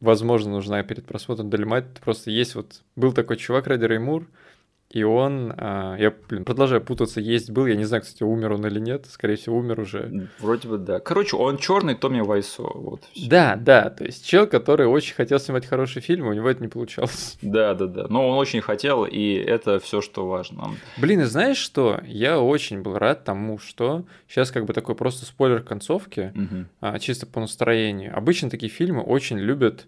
[0.00, 2.82] возможно, нужна перед просмотром Дальмат, просто есть вот...
[2.94, 4.26] Был такой чувак, Ради Реймур,
[4.90, 8.66] и он, а, я, блин, продолжаю путаться, есть был, я не знаю, кстати, умер он
[8.66, 10.28] или нет, скорее всего, умер уже.
[10.38, 10.98] Вроде бы да.
[10.98, 13.02] Короче, он черный Томми Вайсо, вот.
[13.14, 16.68] Да, да, то есть чел, который очень хотел снимать хороший фильм, у него это не
[16.68, 17.36] получалось.
[17.48, 20.74] Да, да, да, но он очень хотел, и это все, что важно.
[20.96, 22.00] Блин, и знаешь что?
[22.06, 26.98] Я очень был рад тому, что сейчас как бы такой просто спойлер концовки, угу.
[26.98, 28.16] чисто по настроению.
[28.16, 29.86] Обычно такие фильмы очень любят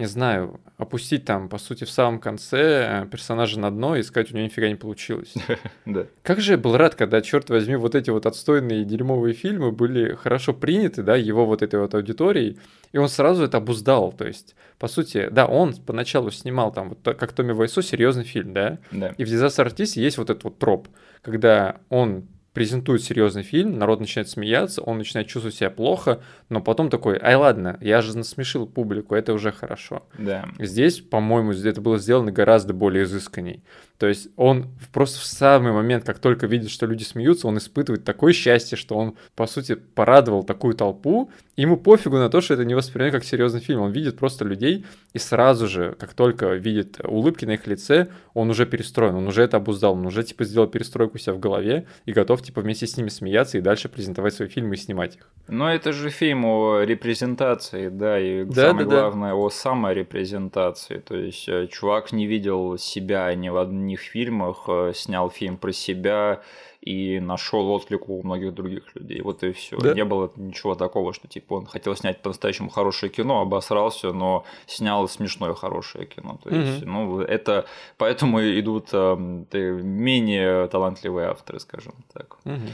[0.00, 4.32] не знаю, опустить там, по сути, в самом конце э, персонажа на дно и сказать,
[4.32, 5.34] у него нифига не получилось.
[5.86, 6.06] Да.
[6.22, 10.14] Как же я был рад, когда, черт возьми, вот эти вот отстойные дерьмовые фильмы были
[10.14, 12.58] хорошо приняты, да, его вот этой вот аудиторией,
[12.92, 17.16] и он сразу это обуздал, то есть, по сути, да, он поначалу снимал там, вот
[17.16, 19.14] как Томми Вайсо, серьезный фильм, да, да.
[19.18, 20.88] и в Disaster Artist есть вот этот вот троп,
[21.22, 26.90] когда он презентует серьезный фильм, народ начинает смеяться, он начинает чувствовать себя плохо, но потом
[26.90, 30.06] такой, ай ладно, я же насмешил публику, это уже хорошо.
[30.18, 30.48] Да.
[30.58, 33.62] Здесь, по-моему, это было сделано гораздо более изысканней.
[34.00, 38.02] То есть он просто в самый момент, как только видит, что люди смеются, он испытывает
[38.02, 42.64] такое счастье, что он, по сути, порадовал такую толпу, ему пофигу на то, что это
[42.64, 43.82] не воспринимает как серьезный фильм.
[43.82, 48.48] Он видит просто людей, и сразу же, как только видит улыбки на их лице, он
[48.48, 51.86] уже перестроен, он уже это обуздал, он уже, типа, сделал перестройку у себя в голове
[52.06, 55.28] и готов, типа, вместе с ними смеяться и дальше презентовать свои фильмы и снимать их.
[55.46, 59.36] Но это же фильм о репрезентации, да, и да, самое да, главное, да.
[59.36, 60.98] о саморепрезентации.
[60.98, 65.56] То есть э, чувак не видел себя ни в одном одних фильмах, э, снял фильм
[65.56, 66.40] про себя
[66.80, 69.20] и нашел отклик у многих других людей.
[69.22, 69.76] Вот и все.
[69.76, 69.94] Да?
[69.94, 75.08] Не было ничего такого, что типа он хотел снять по-настоящему хорошее кино, обосрался, но снял
[75.08, 76.38] смешное хорошее кино.
[76.42, 76.90] То есть, угу.
[76.90, 77.66] ну, это
[77.98, 82.38] поэтому идут э, менее талантливые авторы, скажем так.
[82.44, 82.70] Угу.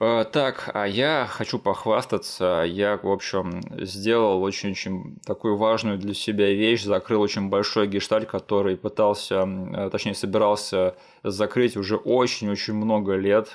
[0.00, 2.64] Э, так, а я хочу похвастаться.
[2.66, 8.76] Я, в общем, сделал очень-очень такую важную для себя вещь, закрыл очень большой гештальт, который
[8.76, 13.48] пытался, э, точнее, собирался закрыть уже очень-очень много лет.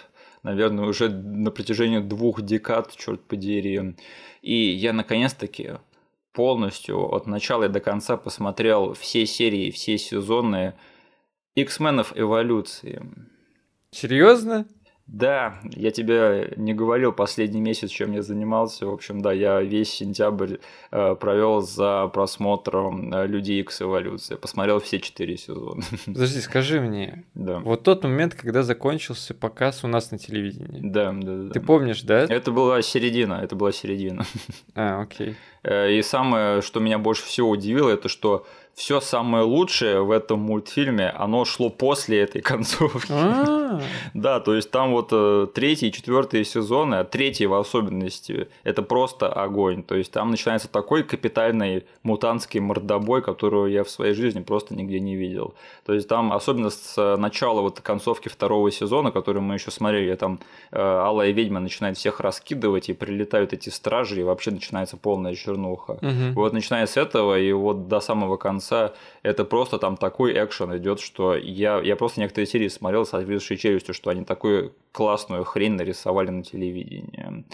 [0.43, 3.95] Наверное, уже на протяжении двух декад, черт подери.
[4.41, 5.75] И я наконец-таки
[6.33, 10.73] полностью от начала и до конца посмотрел все серии, все сезоны
[11.55, 13.01] X-менов эволюции.
[13.91, 14.65] Серьезно?
[15.07, 18.87] Да, я тебе не говорил последний месяц, чем я занимался.
[18.87, 20.57] В общем, да, я весь сентябрь
[20.91, 24.37] э, провел за просмотром э, Людей X Эволюция.
[24.37, 25.83] Посмотрел все четыре сезона.
[26.05, 27.25] Подожди, скажи мне.
[27.35, 27.59] Да.
[27.59, 30.79] Вот тот момент, когда закончился показ у нас на телевидении.
[30.81, 31.49] Да, да, да.
[31.49, 32.23] Ты помнишь, да?
[32.23, 34.25] Это была середина, это была середина.
[34.73, 35.35] А, окей.
[35.63, 38.45] Э, и самое, что меня больше всего удивило, это что
[38.75, 43.11] все самое лучшее в этом мультфильме, оно шло после этой концовки.
[43.11, 43.79] А.
[44.13, 48.83] Да, то есть там вот э, третий и четвертый сезоны, а третий в особенности, это
[48.83, 49.83] просто огонь.
[49.83, 54.99] То есть там начинается такой капитальный мутантский мордобой, которую я в своей жизни просто нигде
[54.99, 55.55] не видел.
[55.85, 60.39] То есть там, особенно с начала вот концовки второго сезона, который мы еще смотрели, там
[60.71, 65.97] э, Алая ведьма начинает всех раскидывать, и прилетают эти стражи, и вообще начинается полная чернуха.
[66.35, 68.93] Вот начиная с этого, и вот до самого конца конца
[69.23, 73.57] это просто там такой экшен идет, что я, я просто некоторые серии смотрел с отвисшей
[73.57, 77.45] челюстью, что они такую классную хрень нарисовали на телевидении.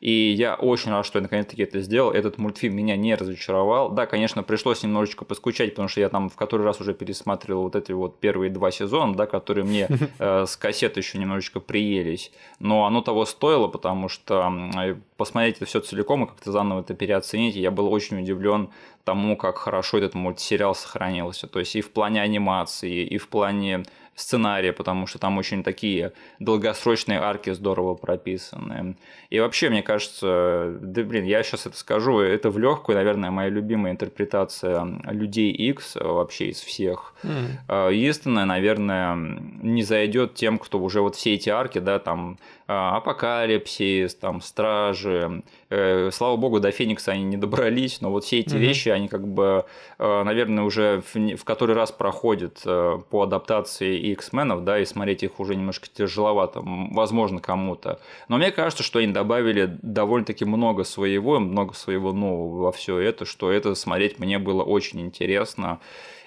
[0.00, 2.10] И я очень рад, что я наконец-таки это сделал.
[2.10, 3.90] Этот мультфильм меня не разочаровал.
[3.90, 7.74] Да, конечно, пришлось немножечко поскучать, потому что я там в который раз уже пересматривал вот
[7.74, 9.88] эти вот первые два сезона, да, которые мне
[10.18, 12.32] э, с кассеты еще немножечко приелись.
[12.58, 16.92] Но оно того стоило, потому что э, посмотреть это все целиком и как-то заново это
[16.92, 17.56] переоценить.
[17.56, 18.68] Я был очень удивлен
[19.04, 21.46] тому, как хорошо этот мультсериал сохранился.
[21.46, 23.84] То есть и в плане анимации, и в плане
[24.14, 28.96] сценария, потому что там очень такие долгосрочные арки здорово прописаны.
[29.30, 33.48] И вообще, мне кажется, да блин, я сейчас это скажу, это в легкую, наверное, моя
[33.48, 37.14] любимая интерпретация людей X вообще из всех.
[37.22, 37.92] Mm.
[37.92, 44.14] Единственное, наверное, не зайдет тем, кто уже вот все эти арки, да, там а, Апокалипсис,
[44.14, 45.42] там Стражи,
[46.12, 48.58] слава богу, до Феникса они не добрались, но вот все эти mm-hmm.
[48.58, 49.64] вещи, они как бы,
[49.98, 55.22] э, наверное, уже в, в который раз проходят э, по адаптации X-менов, да, и смотреть
[55.22, 58.00] их уже немножко тяжеловато, возможно, кому-то.
[58.28, 63.24] Но мне кажется, что они добавили довольно-таки много своего, много своего нового во все это,
[63.24, 65.80] что это смотреть мне было очень интересно.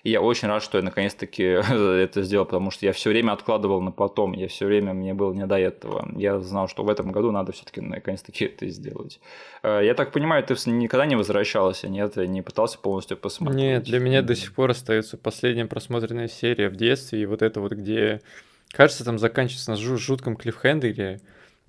[0.04, 3.82] И я очень рад, что я наконец-таки это сделал, потому что я все время откладывал
[3.82, 6.08] на потом, я все время, мне было не до этого.
[6.16, 9.20] Я знал, что в этом году надо все-таки наконец-таки это сделать.
[9.64, 12.16] Э, я так понимаю, ты никогда не возвращался, нет?
[12.16, 13.58] Не пытался полностью посмотреть?
[13.58, 17.60] Нет, для меня до сих пор остается последняя просмотренная серия в детстве, и вот это
[17.60, 18.22] вот, где,
[18.70, 21.22] кажется, там заканчивается на жутком клиффхендере,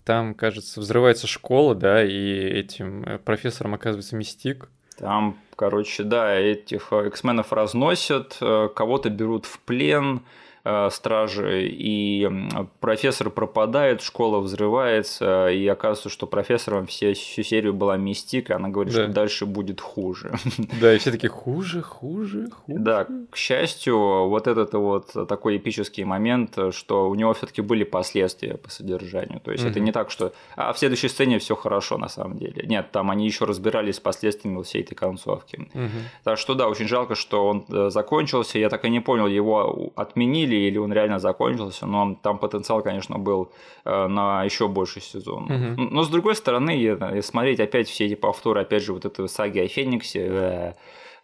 [0.05, 4.71] там, кажется, взрывается школа, да, и этим э, профессором оказывается мистик.
[4.99, 10.23] Там, короче, да, этих X-менов разносят, э, кого-то берут в плен,
[10.91, 12.29] стражи, и
[12.81, 18.95] профессор пропадает, школа взрывается, и оказывается, что профессором все, всю серию была мистика, она говорит,
[18.95, 19.05] да.
[19.05, 20.33] что дальше будет хуже.
[20.81, 22.79] Да, и все таки хуже, хуже, хуже.
[22.79, 27.85] Да, к счастью, вот этот вот такой эпический момент, что у него все таки были
[27.85, 29.41] последствия по содержанию.
[29.41, 29.71] То есть угу.
[29.71, 32.65] это не так, что а в следующей сцене все хорошо на самом деле.
[32.67, 35.69] Нет, там они еще разбирались с последствиями всей этой концовки.
[35.75, 35.89] Угу.
[36.25, 38.59] Так что да, очень жалко, что он э, закончился.
[38.59, 43.19] Я так и не понял, его отменили или он реально закончился, но там потенциал, конечно,
[43.19, 43.53] был
[43.85, 45.45] э, на еще больше сезон.
[45.45, 45.83] Угу.
[45.91, 49.69] Но с другой стороны, смотреть опять все эти повторы, опять же, вот эту саги о
[49.69, 50.73] Фениксе, э,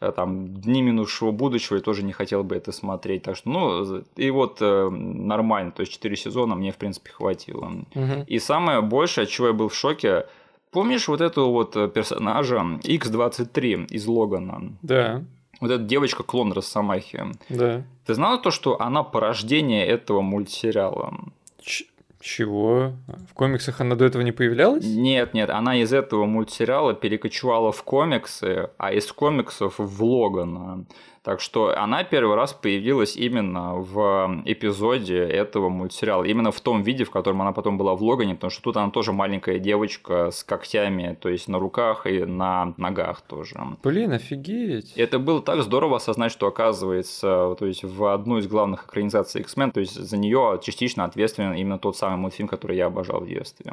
[0.01, 3.23] э, там дни минувшего будущего, я тоже не хотел бы это смотреть.
[3.23, 7.73] Так что, ну, и вот нормально, то есть 4 сезона мне, в принципе, хватило.
[7.95, 8.25] Угу.
[8.27, 10.27] И самое большее, от чего я был в шоке,
[10.71, 14.73] помнишь вот этого вот персонажа X23 из Логана?
[14.83, 15.23] Да
[15.65, 17.25] вот эта девочка клон Росомахи.
[17.49, 17.83] Да.
[18.07, 21.15] Ты знала то, что она порождение этого мультсериала?
[21.61, 21.87] Ч-
[22.21, 22.93] чего?
[23.31, 24.85] В комиксах она до этого не появлялась?
[24.85, 30.85] Нет, нет, она из этого мультсериала перекочевала в комиксы, а из комиксов в Логана.
[31.25, 37.05] Так что она первый раз появилась именно в эпизоде этого мультсериала, именно в том виде,
[37.05, 40.45] в котором она потом была в Логане, потому что тут она тоже маленькая девочка с
[40.45, 43.57] когтями, то есть на руках и на ногах тоже.
[43.83, 44.93] Блин, офигеть!
[44.97, 49.73] Это было так здорово осознать, что оказывается, то есть в одну из главных экранизаций X-Men,
[49.73, 53.73] то есть за нее частично ответственен именно тот самый мультфильм, который я обожал в детстве.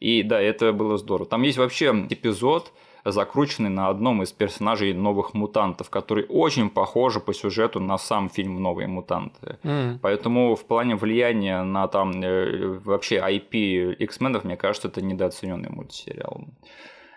[0.00, 1.28] И да, это было здорово.
[1.28, 2.72] Там есть вообще эпизод,
[3.10, 8.62] закрученный на одном из персонажей новых мутантов, который очень похож по сюжету на сам фильм
[8.62, 9.58] Новые мутанты.
[9.62, 9.98] Mm.
[10.02, 16.44] Поэтому в плане влияния на там э, вообще IP X-менов, мне кажется, это недооцененный мультсериал.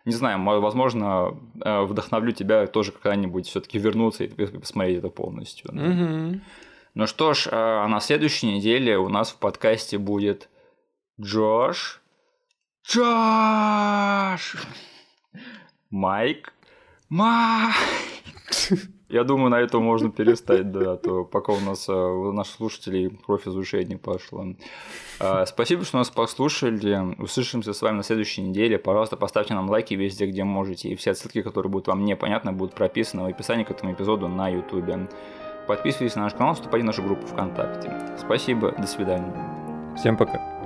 [0.05, 5.71] Не знаю, возможно, э, вдохновлю тебя тоже когда-нибудь все-таки вернуться и посмотреть это полностью.
[5.71, 6.39] Mm-hmm.
[6.93, 10.49] Ну что ж, а на следующей неделе у нас в подкасте будет
[11.19, 12.01] Джош.
[12.87, 14.57] Джош!
[15.91, 16.53] Майк.
[17.09, 17.75] Майк.
[19.09, 22.55] Я думаю, на этом можно перестать, да, а то пока у нас э, у наших
[22.55, 24.45] слушателей кровь из ушей не пошла.
[25.19, 27.21] А, спасибо, что нас послушали.
[27.21, 28.77] Услышимся с вами на следующей неделе.
[28.77, 30.87] Пожалуйста, поставьте нам лайки везде, где можете.
[30.89, 34.47] И все ссылки, которые будут вам непонятны, будут прописаны в описании к этому эпизоду на
[34.47, 35.09] YouTube.
[35.67, 37.91] Подписывайтесь на наш канал, вступайте в нашу группу ВКонтакте.
[38.17, 39.95] Спасибо, до свидания.
[39.97, 40.60] Всем пока.